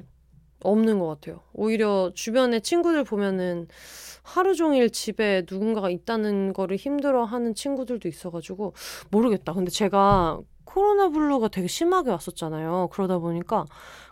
[0.66, 1.40] 없는 것 같아요.
[1.52, 3.68] 오히려 주변에 친구들 보면은
[4.22, 8.74] 하루 종일 집에 누군가가 있다는 거를 힘들어하는 친구들도 있어가지고
[9.10, 9.52] 모르겠다.
[9.52, 12.88] 근데 제가 코로나 블루가 되게 심하게 왔었잖아요.
[12.92, 13.64] 그러다 보니까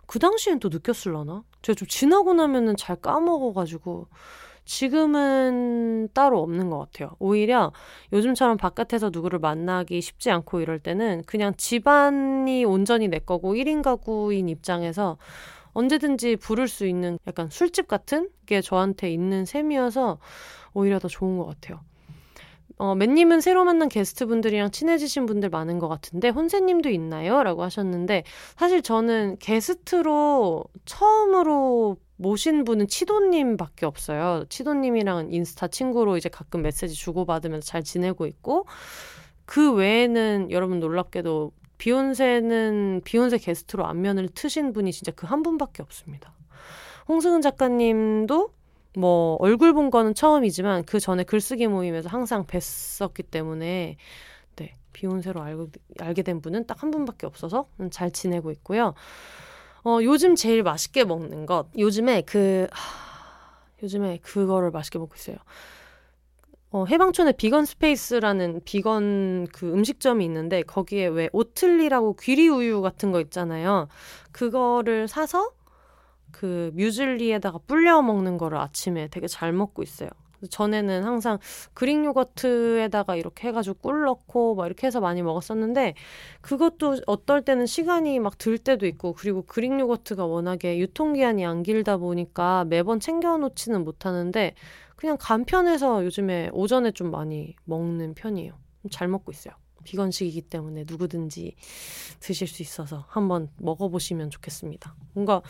[0.07, 1.43] 그 당시엔 또 느꼈을라나?
[1.63, 4.07] 제가 좀 지나고 나면은 잘 까먹어가지고
[4.65, 7.17] 지금은 따로 없는 것 같아요.
[7.19, 7.73] 오히려
[8.13, 14.49] 요즘처럼 바깥에서 누구를 만나기 쉽지 않고 이럴 때는 그냥 집안이 온전히 내 거고 1인 가구인
[14.49, 15.19] 입장에서
[15.75, 20.19] 언제든지 부를 수 있는 약간 술집 같은 게 저한테 있는 셈이어서
[20.73, 21.81] 오히려 더 좋은 것 같아요.
[22.77, 27.43] 어, 맨님은 새로 만난 게스트분들이랑 친해지신 분들 많은 것 같은데 혼세님도 있나요?
[27.43, 28.25] 라고 하셨는데
[28.57, 34.45] 사실 저는 게스트로 처음으로 모신 분은 치도님밖에 없어요.
[34.49, 38.67] 치도님이랑 인스타 친구로 이제 가끔 메시지 주고받으면서 잘 지내고 있고
[39.45, 41.53] 그 외에는 여러분 놀랍게도
[41.85, 46.33] 비혼세는 비혼세 게스트로 안면을 트신 분이 진짜 그 한 분밖에 없습니다.
[47.09, 48.49] 홍승은 작가님도
[48.97, 53.99] 뭐 얼굴 본 거는 처음이지만 그 전에 글쓰기 모임에서 항상 뵀었기 때문에
[54.57, 55.69] 네 비혼세로 알고,
[56.01, 58.95] 알게 된 분은 딱 한 분밖에 없어서 잘 지내고 있고요.
[59.85, 65.37] 어, 요즘 제일 맛있게 먹는 것 요즘에 그 하, 요즘에 그거를 맛있게 먹고 있어요.
[66.75, 73.21] 어, 해방촌에 비건 스페이스라는 비건 그 음식점이 있는데 거기에 왜 오틀리라고 귀리 우유 같은 거
[73.21, 73.87] 있잖아요.
[74.33, 75.53] 그거를 사서
[76.33, 80.11] 그 뮤즐리에다가 불려 먹는 거를 아침에 되게 잘 먹고 있어요.
[80.51, 81.39] 전에는 항상
[81.75, 85.95] 그릭 요거트에다가 이렇게 해가지고 꿀 넣고 막 이렇게 해서 많이 먹었었는데
[86.43, 91.99] 그것도 어떨 때는 시간이 막 들 때도 있고 그리고 그릭 요거트가 워낙에 유통기한이 안 길다
[91.99, 94.55] 보니까 매번 챙겨놓지는 못하는데
[94.97, 98.55] 그냥 간편해서 요즘에 오전에 좀 많이 먹는 편이에요.
[98.91, 99.55] 잘 먹고 있어요.
[99.85, 101.57] 비건식이기 때문에 누구든지
[102.21, 104.95] 드실 수 있어서 한번 먹어보시면 좋겠습니다.
[105.13, 105.43] 뭔가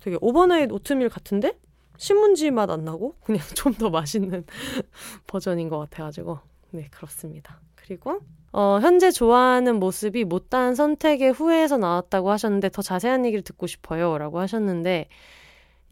[0.00, 1.58] 되게 overnight 오트밀 같은데
[1.98, 4.44] 신문지 맛 안 나고 그냥 좀 더 맛있는
[5.26, 6.38] 버전인 것 같아가지고
[6.70, 7.60] 네 그렇습니다.
[7.74, 8.20] 그리고
[8.52, 14.38] 어, 현재 좋아하는 모습이 못다한 선택의 후회에서 나왔다고 하셨는데 더 자세한 얘기를 듣고 싶어요 라고
[14.40, 15.08] 하셨는데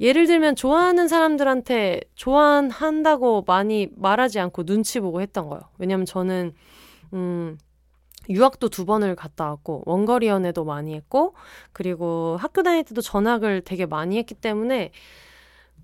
[0.01, 5.63] 예를 들면 좋아하는 사람들한테 좋아한다고 많이 말하지 않고 눈치 보고 했던 거예요.
[5.79, 6.55] 왜냐면 저는
[7.13, 7.59] 음
[8.29, 11.35] 유학도 두 번을 갔다 왔고 원거리 연애도 많이 했고
[11.73, 14.93] 그리고 학교 다닐 때도 전학을 되게 많이 했기 때문에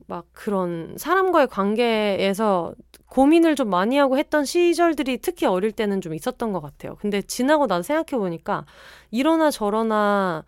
[0.06, 2.74] 막 그런 사람과의 관계에서
[3.06, 6.96] 고민을 좀 많이 하고 했던 시절들이 특히 어릴 때는 좀 있었던 것 같아요.
[6.96, 8.64] 근데 지나고 나서 생각해 보니까
[9.10, 10.44] 이러나 저러나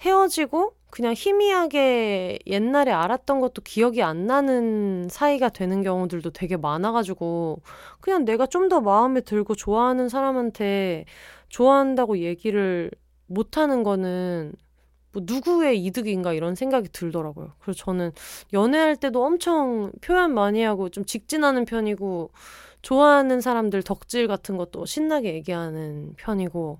[0.00, 7.60] 헤어지고 그냥 희미하게 옛날에 알았던 것도 기억이 안 나는 사이가 되는 경우들도 되게 많아가지고
[8.00, 11.06] 그냥 내가 좀 더 마음에 들고 좋아하는 사람한테
[11.48, 12.90] 좋아한다고 얘기를
[13.26, 14.52] 못하는 거는
[15.12, 17.52] 뭐 누구의 이득인가 이런 생각이 들더라고요.
[17.60, 18.12] 그래서 저는
[18.52, 22.30] 연애할 때도 엄청 표현 많이 하고 좀 직진하는 편이고
[22.82, 26.78] 좋아하는 사람들 덕질 같은 것도 신나게 얘기하는 편이고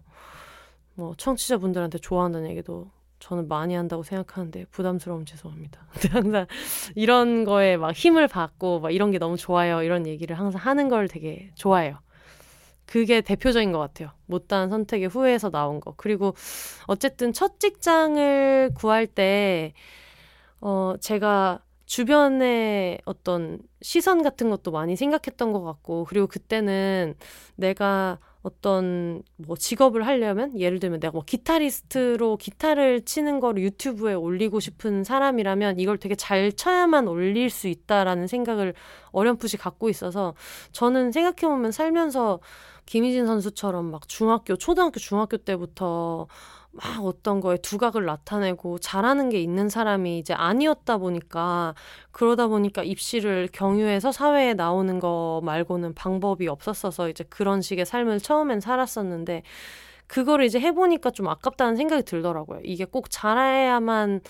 [0.95, 5.87] 뭐 청취자분들한테 좋아한다는 얘기도 저는 많이 한다고 생각하는데 부담스러우면 죄송합니다.
[6.11, 6.47] 항상
[6.95, 9.83] 이런 거에 막 힘을 받고 막 이런 게 너무 좋아요.
[9.83, 11.99] 이런 얘기를 항상 하는 걸 되게 좋아해요.
[12.89, 14.11] 그게 대표적인 것 같아요.
[14.27, 15.93] 못다한 선택의 후회에서 나온 거.
[15.97, 16.35] 그리고
[16.87, 19.75] 어쨌든 첫 직장을 구할 때,
[20.61, 27.15] 어, 제가 주변의 어떤 시선 같은 것도 많이 생각했던 것 같고, 그리고 그때는
[27.57, 28.19] 내가
[28.49, 35.05] 어떤 뭐 직업을 하려면 예를 들면 내가 뭐 기타리스트로 기타를 치는 거를 유튜브에 올리고 싶은
[35.05, 38.73] 사람이라면 이걸 되게 잘 쳐야만 올릴 수 있다라는 생각을
[39.13, 40.35] 어렴풋이 갖고 있어서
[40.73, 42.41] 저는 생각해 보면 살면서
[42.87, 46.27] 김희진 선수처럼 막 중학교 초등학교 중학교 때부터
[46.83, 51.75] 막 어떤 거에 두각을 나타내고 잘하는 게 있는 사람이 이제 아니었다 보니까
[52.13, 58.61] 그러다 보니까 입시를 경유해서 사회에 나오는 거 말고는 방법이 없었어서 이제 그런 식의 삶을 처음엔
[58.61, 59.43] 살았었는데
[60.07, 62.61] 그거를 이제 해보니까 좀 아깝다는 생각이 들더라고요.
[62.65, 64.21] 이게 꼭 잘해야만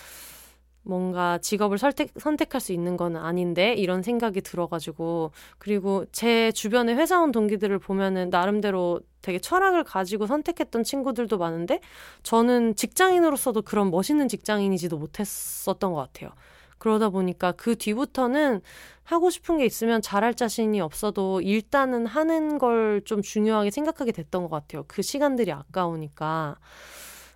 [0.88, 7.30] 뭔가 직업을 선택, 선택할 수 있는 건 아닌데 이런 생각이 들어가지고 그리고 제 주변의 회사원
[7.30, 11.80] 동기들을 보면은 나름대로 되게 철학을 가지고 선택했던 친구들도 많은데
[12.22, 16.30] 저는 직장인으로서도 그런 멋있는 직장인이지도 못했었던 것 같아요.
[16.78, 18.62] 그러다 보니까 그 뒤부터는
[19.02, 24.48] 하고 싶은 게 있으면 잘할 자신이 없어도 일단은 하는 걸 좀 중요하게 생각하게 됐던 것
[24.50, 24.84] 같아요.
[24.88, 26.56] 그 시간들이 아까우니까.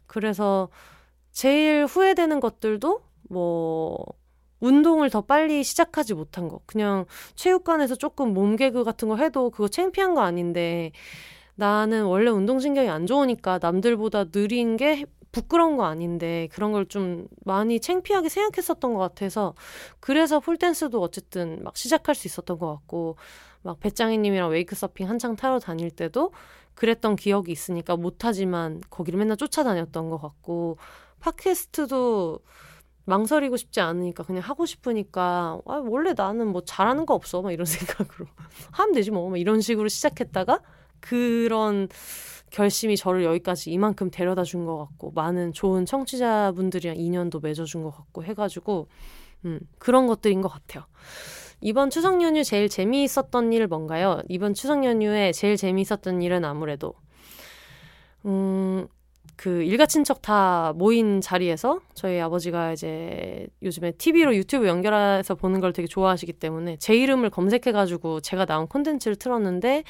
[0.06, 0.68] 그래서
[1.32, 3.02] 제일 후회되는 것들도
[3.32, 4.04] 뭐
[4.60, 6.60] 운동을 더 빨리 시작하지 못한 거.
[6.66, 10.92] 그냥 체육관에서 조금 몸개그 같은 거 해도 그거 창피한 거 아닌데
[11.54, 17.80] 나는 원래 운동신경이 안 좋으니까 남들보다 느린 게 부끄러운 거 아닌데 그런 걸 좀 많이
[17.80, 19.54] 창피하게 생각했었던 것 같아서
[20.00, 23.16] 그래서 폴댄스도 어쨌든 막 시작할 수 있었던 것 같고
[23.62, 26.32] 막 배짱이님이랑 웨이크 서핑 한창 타러 다닐 때도
[26.74, 30.78] 그랬던 기억이 있으니까 못하지만 거기를 맨날 쫓아다녔던 것 같고
[31.20, 32.40] 팟캐스트도
[33.04, 37.64] 망설이고 싶지 않으니까 그냥 하고 싶으니까 아, 원래 나는 뭐 잘하는 거 없어 막 이런
[38.06, 38.26] 생각으로
[38.72, 40.60] 하면 되지 뭐 이런 식으로 시작했다가
[41.00, 41.88] 그런
[42.50, 48.24] 결심이 저를 여기까지 이만큼 데려다 준 것 같고 많은 좋은 청취자분들이랑 인연도 맺어준 것 같고
[48.24, 48.88] 해가지고
[49.46, 50.84] 음, 그런 것들인 것 같아요.
[51.60, 54.20] 이번 추석 연휴 제일 재미있었던 일 뭔가요?
[54.28, 56.94] 이번 추석 연휴에 제일 재미있었던 일은 아무래도
[58.24, 58.86] 음,
[59.36, 65.72] 그 일가 친척 다 모인 자리에서 저희 아버지가 이제 요즘에 TV로 유튜브 연결해서 보는 걸
[65.72, 69.82] 되게 좋아하시기 때문에 제 이름을 검색해가지고 제가 나온 콘텐츠를 틀었는데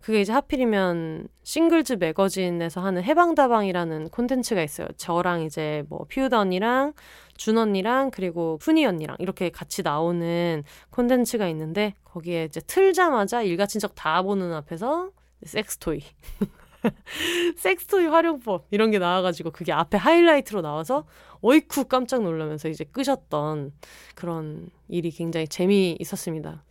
[0.00, 4.88] 그게 이제 하필이면 싱글즈 매거진에서 하는 해방다방이라는 콘텐츠가 있어요.
[4.96, 6.94] 저랑 이제 뭐 피우다 언니랑
[7.36, 13.94] 준 언니랑 그리고 푸니 언니랑 이렇게 같이 나오는 콘텐츠가 있는데 거기에 이제 틀자마자 일가 친척
[13.94, 15.10] 다 보는 앞에서
[15.44, 16.02] 섹스토이
[17.56, 21.06] 섹스토이 활용법 이런 게 나와가지고 그게 앞에 하이라이트로 나와서
[21.42, 23.72] 어이쿠 깜짝 놀라면서 이제 끄셨던
[24.14, 26.62] 그런 일이 굉장히 재미있었습니다.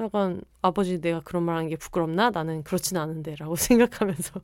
[0.00, 2.30] 약간 아버지 내가 그런 말 하는 게 부끄럽나?
[2.30, 4.40] 나는 그렇진 않은데 라고 생각하면서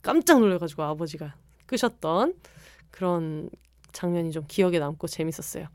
[0.00, 1.34] 깜짝 놀래가지고 아버지가
[1.66, 2.34] 끄셨던
[2.90, 3.50] 그런
[3.92, 5.66] 장면이 좀 기억에 남고 재밌었어요.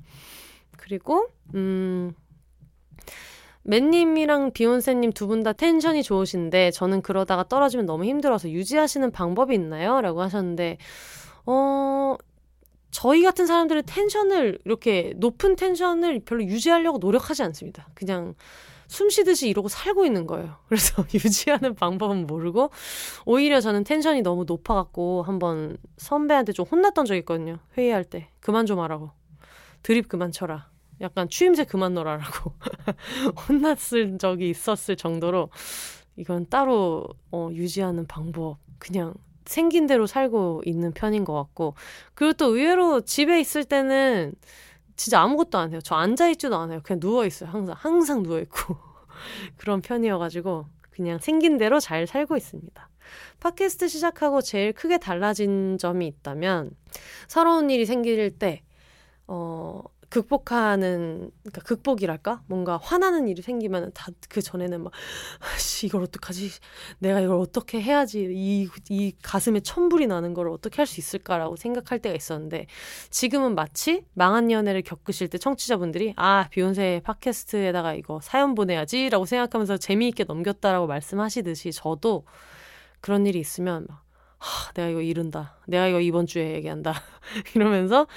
[0.78, 2.14] 그리고 음
[3.68, 10.02] 맨님이랑 비욘세님 두 분 다 텐션이 좋으신데 저는 그러다가 떨어지면 너무 힘들어서 유지하시는 방법이 있나요?
[10.02, 10.78] 라고 하셨는데
[11.46, 12.16] 어
[12.92, 17.88] 저희 같은 사람들은 텐션을 이렇게 높은 텐션을 별로 유지하려고 노력하지 않습니다.
[17.94, 18.34] 그냥
[18.88, 20.56] 숨 쉬듯이 이러고 살고 있는 거예요.
[20.70, 22.72] 그래서 유지하는 방법은 모르고
[23.26, 27.58] 오히려 저는 텐션이 너무 높아갖고 한번 선배한테 좀 혼났던 적이 있거든요.
[27.78, 29.12] 회의할 때 그만 좀 하라고
[29.84, 30.70] 드립 그만 쳐라.
[31.02, 32.54] 약간 추임새 그만 넣어라라고
[33.48, 35.50] 혼났을 적이 있었을 정도로
[36.16, 39.14] 이건 따로 어, 유지하는 방법 그냥
[39.46, 41.76] 생긴 대로 살고 있는 편인 것 같고
[42.14, 44.34] 그리고 또 의외로 집에 있을 때는
[44.96, 45.80] 진짜 아무것도 안 해요.
[45.84, 46.82] 저 앉아 있지도 않아요.
[46.84, 47.50] 그냥 누워 있어요.
[47.50, 48.76] 항상 항상 누워 있고
[49.56, 52.90] 그런 편이어가지고 그냥 생긴 대로 잘 살고 있습니다.
[53.40, 56.72] 팟캐스트 시작하고 제일 크게 달라진 점이 있다면
[57.28, 58.64] 서러운 일이 생길 때
[59.28, 64.92] 어, 극복하는 그러니까 극복이랄까 뭔가 화나는 일이 생기면 다 그 전에는 막
[65.60, 66.50] 씨 이걸 어떡하지
[67.00, 72.00] 내가 이걸 어떻게 해야지 이 이 가슴에 천불이 나는 걸 어떻게 할 수 있을까라고 생각할
[72.00, 72.68] 때가 있었는데
[73.10, 80.24] 지금은 마치 망한 연애를 겪으실 때 청취자분들이 아 비욘세 팟캐스트에다가 이거 사연 보내야지라고 생각하면서 재미있게
[80.24, 82.26] 넘겼다라고 말씀하시듯이 저도
[83.02, 84.04] 그런 일이 있으면 막
[84.40, 85.58] 하, 내가 이거 잃은다.
[85.68, 86.94] 내가 이거 이번 주에 얘기한다.
[87.56, 88.08] 이러면서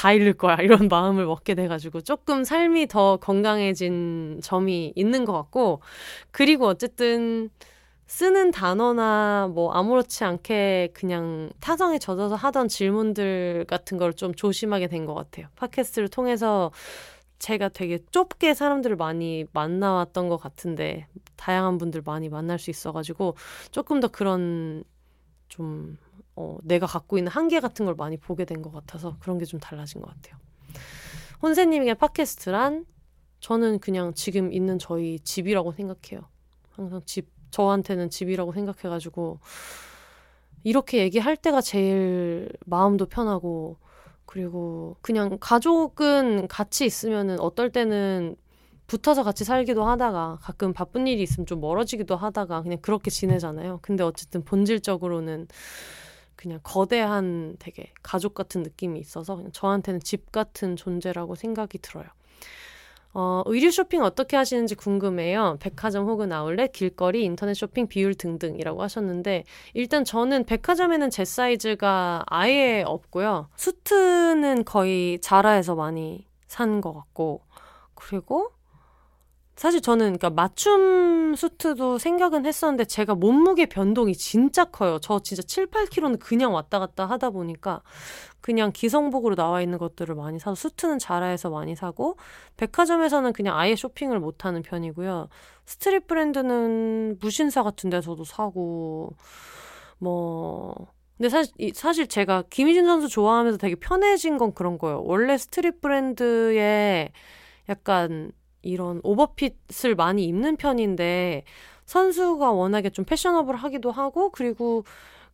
[0.00, 0.56] 다 잃을 거야.
[0.62, 5.80] 이런 마음을 먹게 돼가지고 조금 삶이 더 건강해진 점이 있는 것 같고,
[6.30, 7.50] 그리고 어쨌든
[8.06, 15.06] 쓰는 단어나 뭐 아무렇지 않게 그냥 타성에 젖어서 하던 질문들 같은 걸 좀 조심하게 된
[15.06, 15.46] 것 같아요.
[15.56, 16.72] 팟캐스트를 통해서
[17.38, 23.36] 제가 되게 좁게 사람들을 많이 만나왔던 것 같은데, 다양한 분들 많이 만날 수 있어가지고,
[23.72, 24.84] 조금 더 그런
[25.48, 25.96] 좀
[26.40, 29.60] 어, 내가 갖고 있는 한계 같은 걸 많이 보게 된 것 같아서 그런 게 좀
[29.60, 30.38] 달라진 것 같아요.
[31.42, 32.86] 혼세님에게 팟캐스트란
[33.40, 36.22] 저는 그냥 지금 있는 저희 집이라고 생각해요.
[36.72, 39.38] 항상 집, 저한테는 집이라고 생각해가지고
[40.62, 43.78] 이렇게 얘기할 때가 제일 마음도 편하고
[44.26, 48.36] 그리고 그냥 가족은 같이 있으면은 어떨 때는
[48.86, 53.78] 붙어서 같이 살기도 하다가 가끔 바쁜 일이 있으면 좀 멀어지기도 하다가 그냥 그렇게 지내잖아요.
[53.82, 55.48] 근데 어쨌든 본질적으로는
[56.40, 62.06] 그냥 거대한 되게 가족 같은 느낌이 있어서 저한테는 집 같은 존재라고 생각이 들어요.
[63.12, 65.58] 어, 의류 쇼핑 어떻게 하시는지 궁금해요.
[65.60, 72.84] 백화점 혹은 아울렛, 길거리, 인터넷 쇼핑 비율 등등이라고 하셨는데 일단 저는 백화점에는 제 사이즈가 아예
[72.86, 73.48] 없고요.
[73.56, 77.42] 수트는 거의 자라에서 많이 산 것 같고
[77.94, 78.52] 그리고
[79.60, 84.98] 사실 저는 그러니까 맞춤 수트도 생각은 했었는데 제가 몸무게 변동이 진짜 커요.
[85.02, 87.82] 저 진짜 7, 8kg는 그냥 왔다 갔다 하다 보니까
[88.40, 92.16] 그냥 기성복으로 나와 있는 것들을 많이 사서 수트는 자라에서 많이 사고
[92.56, 95.28] 백화점에서는 그냥 아예 쇼핑을 못 하는 편이고요.
[95.66, 99.14] street 브랜드는 무신사 같은 데서도 사고
[99.98, 100.74] 뭐
[101.18, 105.02] 근데 사실 사실 제가 김희진 선수 좋아하면서 되게 편해진 건 그런 거예요.
[105.04, 107.12] 원래 street 브랜드에
[107.68, 108.32] 약간
[108.62, 111.44] 이런 오버핏을 많이 입는 편인데
[111.86, 114.84] 선수가 워낙에 좀 패셔너블하기도 하고 그리고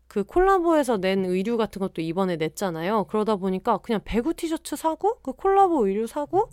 [0.08, 3.04] 그 콜라보에서 낸 의류 같은 것도 이번에 냈잖아요.
[3.04, 6.48] 그러다 보니까 그냥 배구 티셔츠 사고 그 콜라보 의류 사고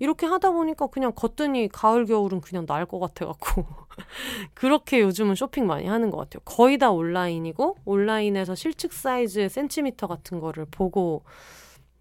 [0.00, 3.64] 이렇게 하다 보니까 그냥 걷더니 가을 겨울은 그냥 날 것 같아 갖고
[4.54, 6.40] 그렇게 요즘은 쇼핑 많이 하는 것 같아요.
[6.44, 11.22] 거의 다 온라인이고 온라인에서 실측 사이즈의 센티미터 같은 거를 보고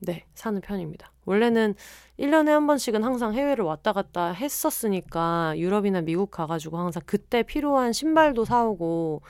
[0.06, 1.12] 네 사는 편입니다.
[1.26, 1.76] 원래는
[2.20, 8.46] 1년에 한 번씩은 항상 해외를 왔다 갔다 했었으니까 유럽이나 미국 가가지고 항상 그때 필요한 신발도
[8.46, 9.22] 사오고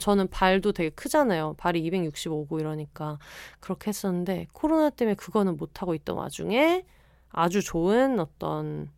[0.00, 1.54] 저는 발도 되게 크잖아요.
[1.58, 3.18] 발이 265고 이러니까
[3.60, 6.84] 그렇게 했었는데 코로나 때문에 그거는 못하고 있던 와중에
[7.28, 8.88] 아주 좋은 어떤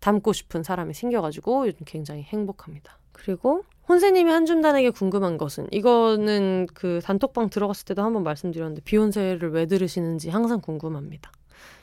[0.00, 2.98] 닮고 싶은 사람이 생겨가지고 요즘 굉장히 행복합니다.
[3.12, 10.30] 그리고 혼세님이 한줌단에게 궁금한 것은 이거는 그 단톡방 들어갔을 때도 한번 말씀드렸는데 비욘세를 왜 들으시는지
[10.30, 11.30] 항상 궁금합니다.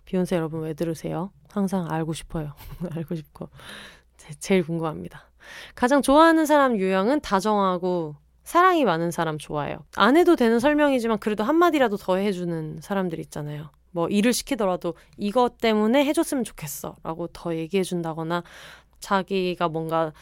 [0.05, 1.31] 비욘세 여러분 왜 들으세요?
[1.49, 2.53] 항상 알고 싶어요.
[2.95, 3.49] 알고 싶고
[4.39, 5.29] 제일 궁금합니다.
[5.75, 9.77] 가장 좋아하는 사람 유형은 다정하고 사랑이 많은 사람 좋아해요.
[9.95, 13.69] 안 해도 되는 설명이지만 그래도 한마디라도 더 해주는 사람들 있잖아요.
[13.91, 18.43] 뭐 일을 시키더라도 이것 때문에 해줬으면 좋겠어 라고 더 얘기해준다거나
[19.01, 20.13] 자기가 뭔가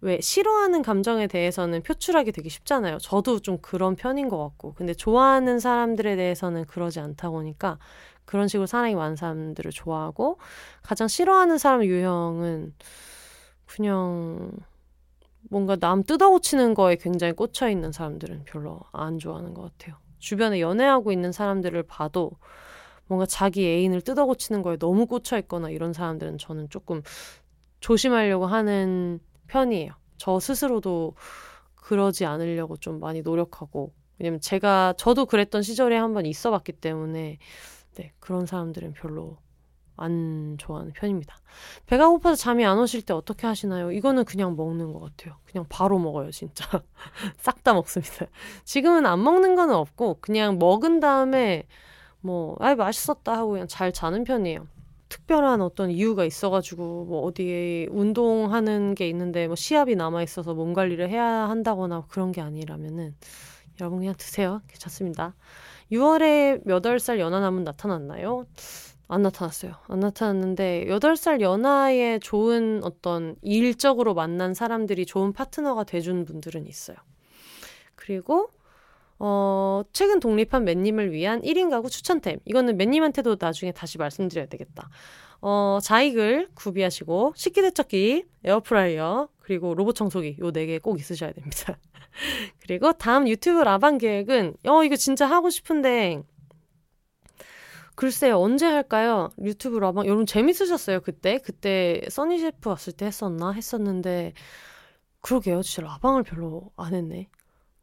[0.00, 2.98] 왜 싫어하는 감정에 대해서는 표출하기 되게 쉽잖아요.
[2.98, 4.74] 저도 좀 그런 편인 것 같고.
[4.74, 7.78] 근데 좋아하는 사람들에 대해서는 그러지 않다 보니까
[8.26, 10.38] 그런 식으로 사랑이 많은 사람들을 좋아하고
[10.82, 12.74] 가장 싫어하는 사람 유형은
[13.66, 14.50] 그냥
[15.50, 19.96] 뭔가 남 뜯어고치는 거에 굉장히 꽂혀 있는 사람들은 별로 안 좋아하는 것 같아요.
[20.18, 22.32] 주변에 연애하고 있는 사람들을 봐도
[23.06, 27.02] 뭔가 자기 애인을 뜯어고치는 거에 너무 꽂혀 있거나 이런 사람들은 저는 조금
[27.84, 29.92] 조심하려고 하는 편이에요.
[30.16, 31.16] 저 스스로도
[31.74, 37.36] 그러지 않으려고 좀 많이 노력하고 왜냐면 제가 저도 그랬던 시절에 한번 있어 봤기 때문에
[37.96, 39.36] 네, 그런 사람들은 별로
[39.98, 41.36] 안 좋아하는 편입니다.
[41.84, 43.92] 배가 고파서 잠이 안 오실 때 어떻게 하시나요?
[43.92, 45.36] 이거는 그냥 먹는 것 같아요.
[45.44, 46.64] 그냥 바로 먹어요, 진짜.
[47.36, 48.26] 싹 다 먹습니다.
[48.64, 51.64] 지금은 안 먹는 거는 없고, 그냥 먹은 다음에,
[52.20, 54.66] 뭐, 아이, 맛있었다 하고 그냥 잘 자는 편이에요.
[55.08, 61.08] 특별한 어떤 이유가 있어가지고, 뭐, 어디에 운동하는 게 있는데, 뭐, 시합이 남아 있어서 몸 관리를
[61.08, 63.14] 해야 한다거나 그런 게 아니라면은,
[63.80, 64.62] 여러분 그냥 드세요.
[64.68, 65.34] 괜찮습니다.
[65.90, 68.46] 6월에 몇월 살 연하남은 나타났나요?
[69.08, 69.74] 안 나타났어요.
[69.88, 76.96] 안 나타났는데 8살 연하의 좋은 어떤 일적으로 만난 사람들이 좋은 파트너가 돼준 분들은 있어요.
[77.96, 78.48] 그리고
[79.18, 82.38] 어, 최근 독립한 맨님을 위한 1인 가구 추천템.
[82.44, 84.90] 이거는 맨님한테도 나중에 다시 말씀드려야 되겠다.
[85.40, 91.78] 어, 자익을 구비하시고 식기세척기, 에어프라이어, 그리고 로봇 청소기 요 네 개 꼭 있으셔야 됩니다.
[92.60, 96.22] 그리고 다음 유튜브 라방 계획은 어 이거 진짜 하고 싶은데
[97.96, 99.30] 글쎄요, 언제 할까요?
[99.42, 100.06] 유튜브 라방.
[100.06, 101.38] 여러분 재밌으셨어요, 그때?
[101.38, 103.52] 그때 써니 셰프 왔을 때 했었나?
[103.52, 104.32] 했었는데,
[105.20, 105.62] 그러게요.
[105.62, 107.28] 진짜 라방을 별로 안 했네.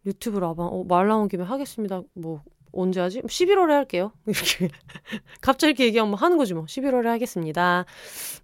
[0.06, 2.02] 유튜브 라방, 어, 말 나온 김에 하겠습니다.
[2.14, 2.42] 뭐,
[2.74, 3.22] 언제 하지?
[3.22, 4.12] 11월에 할게요.
[4.26, 4.70] 이렇게.
[5.42, 6.66] 갑자기 이렇게 얘기하면 하는 거지 뭐.
[6.66, 7.86] 11월에 하겠습니다.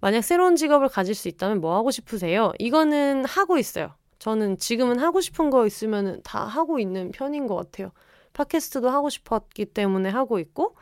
[0.00, 2.52] 만약 새로운 직업을 가질 수 있다면 뭐 하고 싶으세요?
[2.58, 3.94] 이거는 하고 있어요.
[4.18, 7.92] 저는 지금은 하고 싶은 거 있으면 다 하고 있는 편인 것 같아요.
[8.32, 10.76] 팟캐스트도 하고 싶었기 때문에 하고 있고,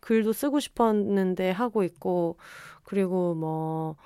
[0.00, 2.36] 글도 쓰고 싶었는데 하고 있고,
[2.82, 3.96] 그리고 뭐,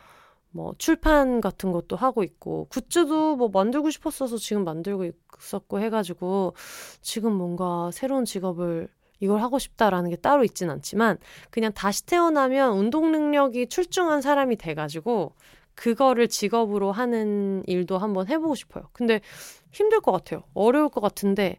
[0.57, 5.05] 뭐, 출판 같은 것도 하고 있고, 굿즈도 뭐 만들고 싶었어서 지금 만들고
[5.39, 6.55] 있었고 해가지고,
[7.03, 8.89] 지금 뭔가 새로운 직업을
[9.21, 11.19] 이걸 하고 싶다라는 게 따로 있진 않지만,
[11.51, 15.33] 그냥 다시 태어나면 운동 능력이 출중한 사람이 돼가지고,
[15.75, 18.89] 그거를 직업으로 하는 일도 한번 해보고 싶어요.
[18.95, 19.21] 근데
[19.73, 20.43] 힘들 것 같아요.
[20.55, 21.59] 어려울 것 같은데,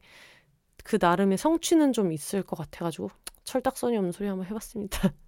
[0.83, 3.11] 그 나름의 성취는 좀 있을 것 같아가지고,
[3.43, 5.13] 철딱서니 없는 소리 한번 해봤습니다.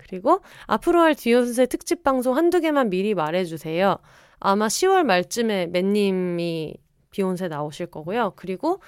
[0.00, 3.98] 그리고 앞으로 할 디오스의 특집 방송 한두 개만 미리 말해주세요.
[4.38, 6.74] 아마 10월 말쯤에 맨님이
[7.10, 8.32] 비혼세 나오실 거고요.
[8.36, 8.80] 그리고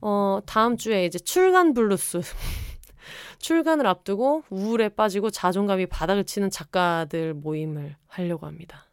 [0.00, 2.20] 어, 다음 주에 이제 출간 블루스.
[3.38, 8.86] 출간을 앞두고 우울에 빠지고 자존감이 바닥을 치는 작가들 모임을 하려고 합니다.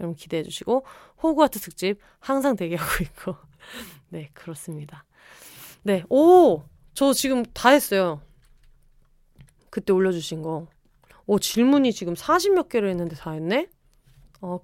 [0.00, 0.84] 여러분 기대해 주시고
[1.22, 3.36] 호그와트 특집 항상 대기하고 있고
[4.10, 5.04] 네 그렇습니다.
[5.82, 8.20] 네, 오, 저 지금 다 했어요.
[9.70, 10.66] 그때 올려주신 거.
[11.28, 13.68] 오, 질문이 지금 40몇 개를 했는데 다 했네?
[14.40, 14.58] 어,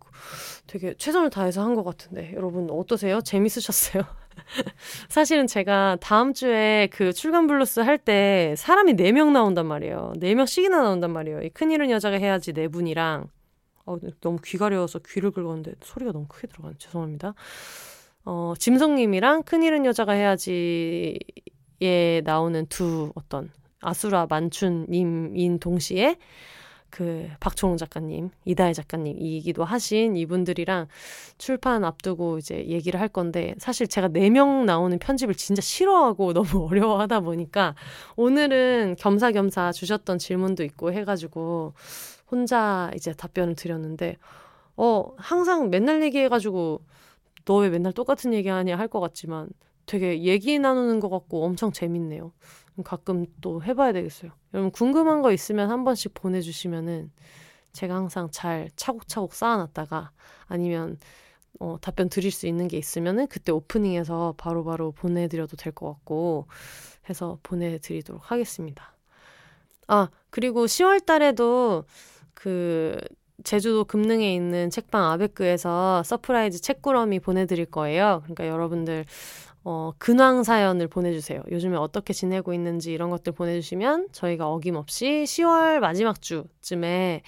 [0.66, 2.32] 되게 최선을 다해서 한 것 같은데.
[2.34, 3.20] 여러분, 어떠세요?
[3.20, 4.02] 재밌으셨어요?
[5.08, 10.14] 사실은 제가 다음 주에 그 출간 블루스 할 때 사람이 4명 나온단 말이에요.
[10.16, 11.42] 4명씩이나 나온단 말이에요.
[11.42, 13.28] 이 큰일은 여자가 해야지 4분이랑.
[13.86, 16.76] 어, 너무 귀 가려워서 귀를 긁었는데 소리가 너무 크게 들어가네.
[16.78, 17.34] 죄송합니다.
[18.24, 21.18] 어, 짐성님이랑 큰일은 여자가 해야지에
[22.24, 23.50] 나오는 두 어떤
[23.84, 26.16] 아수라 만춘님인 동시에
[26.90, 30.86] 그 박초롱 작가님, 이다혜 작가님이기도 하신 이분들이랑
[31.38, 36.66] 출판 앞두고 이제 얘기를 할 건데 사실 제가 네 명 나오는 편집을 진짜 싫어하고 너무
[36.70, 37.74] 어려워하다 보니까
[38.16, 41.74] 오늘은 겸사겸사 주셨던 질문도 있고 해가지고
[42.30, 44.16] 혼자 이제 답변을 드렸는데
[44.76, 46.80] 어 항상 맨날 얘기해가지고
[47.44, 49.48] 너 왜 맨날 똑같은 얘기하냐 할 것 같지만
[49.86, 52.32] 되게 얘기 나누는 것 같고 엄청 재밌네요.
[52.82, 54.32] 가끔 또 해봐야 되겠어요.
[54.52, 57.12] 여러분 궁금한 거 있으면 한 번씩 보내주시면은
[57.72, 60.10] 제가 항상 잘 차곡차곡 쌓아놨다가
[60.46, 60.98] 아니면
[61.60, 66.46] 어, 답변 드릴 수 있는 게 있으면은 그때 오프닝에서 바로바로 바로 보내드려도 될 것 같고
[67.08, 68.94] 해서 보내드리도록 하겠습니다.
[69.86, 71.84] 아 그리고 10월 달에도
[72.34, 72.98] 그
[73.42, 78.20] 제주도 금능에 있는 책방 아베크에서 surprise 책꾸러미 보내드릴 거예요.
[78.22, 79.04] 그러니까 여러분들
[79.64, 81.42] 어, 근황 사연을 보내주세요.
[81.50, 87.22] 요즘에 어떻게 지내고 있는지 이런 것들 보내주시면 저희가 어김없이 10월 마지막 주쯤에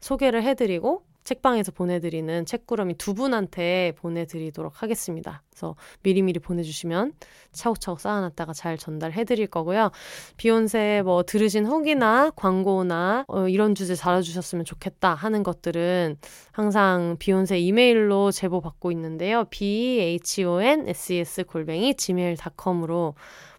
[0.00, 5.42] 소개를 해드리고 책방에서 보내드리는 책꾸러미 두 분한테 보내드리도록 하겠습니다.
[5.50, 7.12] 그래서 미리미리 보내주시면
[7.52, 9.90] 차곡차곡 쌓아놨다가 잘 전달해드릴 거고요.
[10.36, 16.16] 비욘세 뭐 들으신 후기나 광고나 어, 이런 주제 달아주셨으면 좋겠다 하는 것들은
[16.50, 19.44] 항상 비욘세 이메일로 제보 받고 있는데요.
[19.50, 23.14] b h o n s e s 골뱅이 gmail.com으로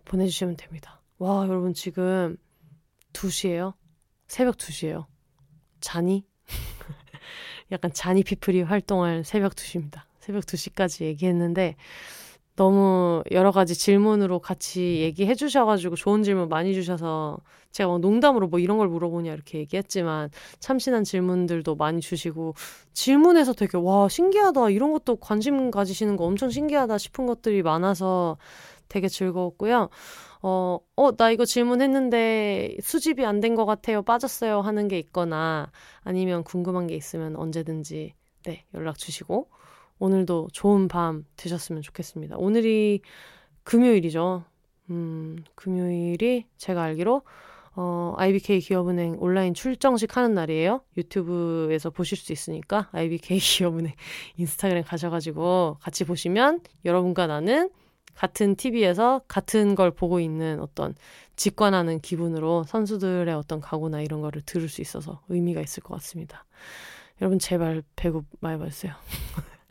[0.05, 1.01] 보내주시면 됩니다.
[1.19, 2.37] 와 여러분 지금
[3.13, 3.73] 2시에요?
[4.27, 5.05] 새벽 2시에요.
[5.79, 6.25] 자니?
[7.73, 10.03] 약간 자니 피플이 활동할 새벽 2시입니다.
[10.19, 11.75] 새벽 2시까지 얘기했는데
[12.55, 17.39] 너무 여러 가지 질문으로 같이 얘기해 주셔가지고 좋은 질문 많이 주셔서
[17.71, 20.29] 제가 막 농담으로 뭐 이런 걸 물어보냐 이렇게 얘기했지만
[20.59, 22.53] 참신한 질문들도 많이 주시고
[22.93, 28.37] 질문에서 되게 와 신기하다 이런 것도 관심 가지시는 거 엄청 신기하다 싶은 것들이 많아서
[28.87, 29.89] 되게 즐거웠고요.
[30.43, 34.01] 어, 어, 나 이거 질문했는데 수집이 안 된 것 같아요.
[34.03, 34.61] 빠졌어요.
[34.61, 35.71] 하는 게 있거나
[36.03, 38.13] 아니면 궁금한 게 있으면 언제든지
[38.45, 39.49] 네, 연락 주시고
[39.99, 42.35] 오늘도 좋은 밤 되셨으면 좋겠습니다.
[42.37, 43.01] 오늘이
[43.63, 44.43] 금요일이죠.
[44.89, 47.21] 음, 금요일이 제가 알기로
[47.75, 50.81] 어, IBK 기업은행 온라인 출정식 하는 날이에요.
[50.97, 53.93] 유튜브에서 보실 수 있으니까 IBK 기업은행
[54.37, 57.69] 인스타그램 가셔가지고 같이 보시면 여러분과 나는
[58.15, 60.95] 같은 TV에서 같은 걸 보고 있는 어떤
[61.35, 66.45] 직관하는 기분으로 선수들의 어떤 각오나 이런 거를 들을 수 있어서 의미가 있을 것 같습니다.
[67.21, 68.93] 여러분 제발 배구 많이 봐주세요.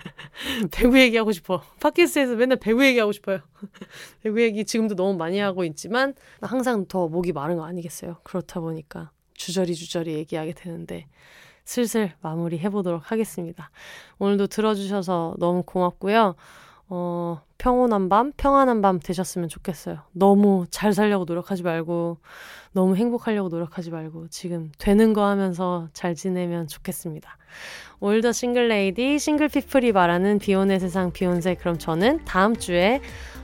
[0.72, 1.62] 배구 얘기하고 싶어.
[1.80, 3.40] 팟캐스트에서 맨날 배구 얘기하고 싶어요.
[4.22, 8.18] 배구 얘기 지금도 너무 많이 하고 있지만 항상 더 목이 마른 거 아니겠어요.
[8.24, 11.06] 그렇다 보니까 주저리 주저리 얘기하게 되는데
[11.64, 13.70] 슬슬 마무리 해보도록 하겠습니다.
[14.18, 16.34] 오늘도 들어주셔서 너무 고맙고요.
[16.88, 19.98] 어, 평온한 밤, 평안한 밤 되셨으면 좋겠어요.
[20.12, 22.18] 너무 잘 살려고 노력하지 말고,
[22.72, 27.36] 너무 행복하려고 노력하지 말고, 지금 되는 거 하면서 잘 지내면 좋겠습니다.
[28.00, 31.54] All the single lady, single people이 말하는 비혼의 세상 비혼세.
[31.54, 33.00] 그럼 저는 다음 주에,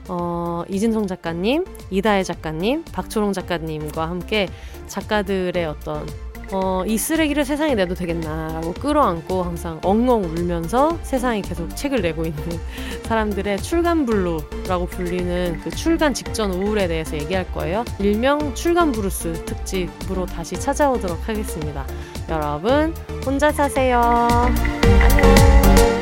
[0.09, 4.49] 어, 이진송 작가님, 이다혜 작가님, 박초롱 작가님과 함께
[4.87, 6.05] 작가들의 어떤
[6.51, 12.43] 어, 이 쓰레기를 세상에 내도 되겠나라고 끌어안고 항상 엉엉 울면서 세상에 계속 책을 내고 있는
[13.05, 17.85] 사람들의 출간블루라고 불리는 그 출간 직전 우울에 대해서 얘기할 거예요.
[17.99, 21.85] 일명 출간블루스 특집으로 다시 찾아오도록 하겠습니다.
[22.29, 22.93] 여러분,
[23.25, 23.99] 혼자 사세요.
[23.99, 25.98] 안녕.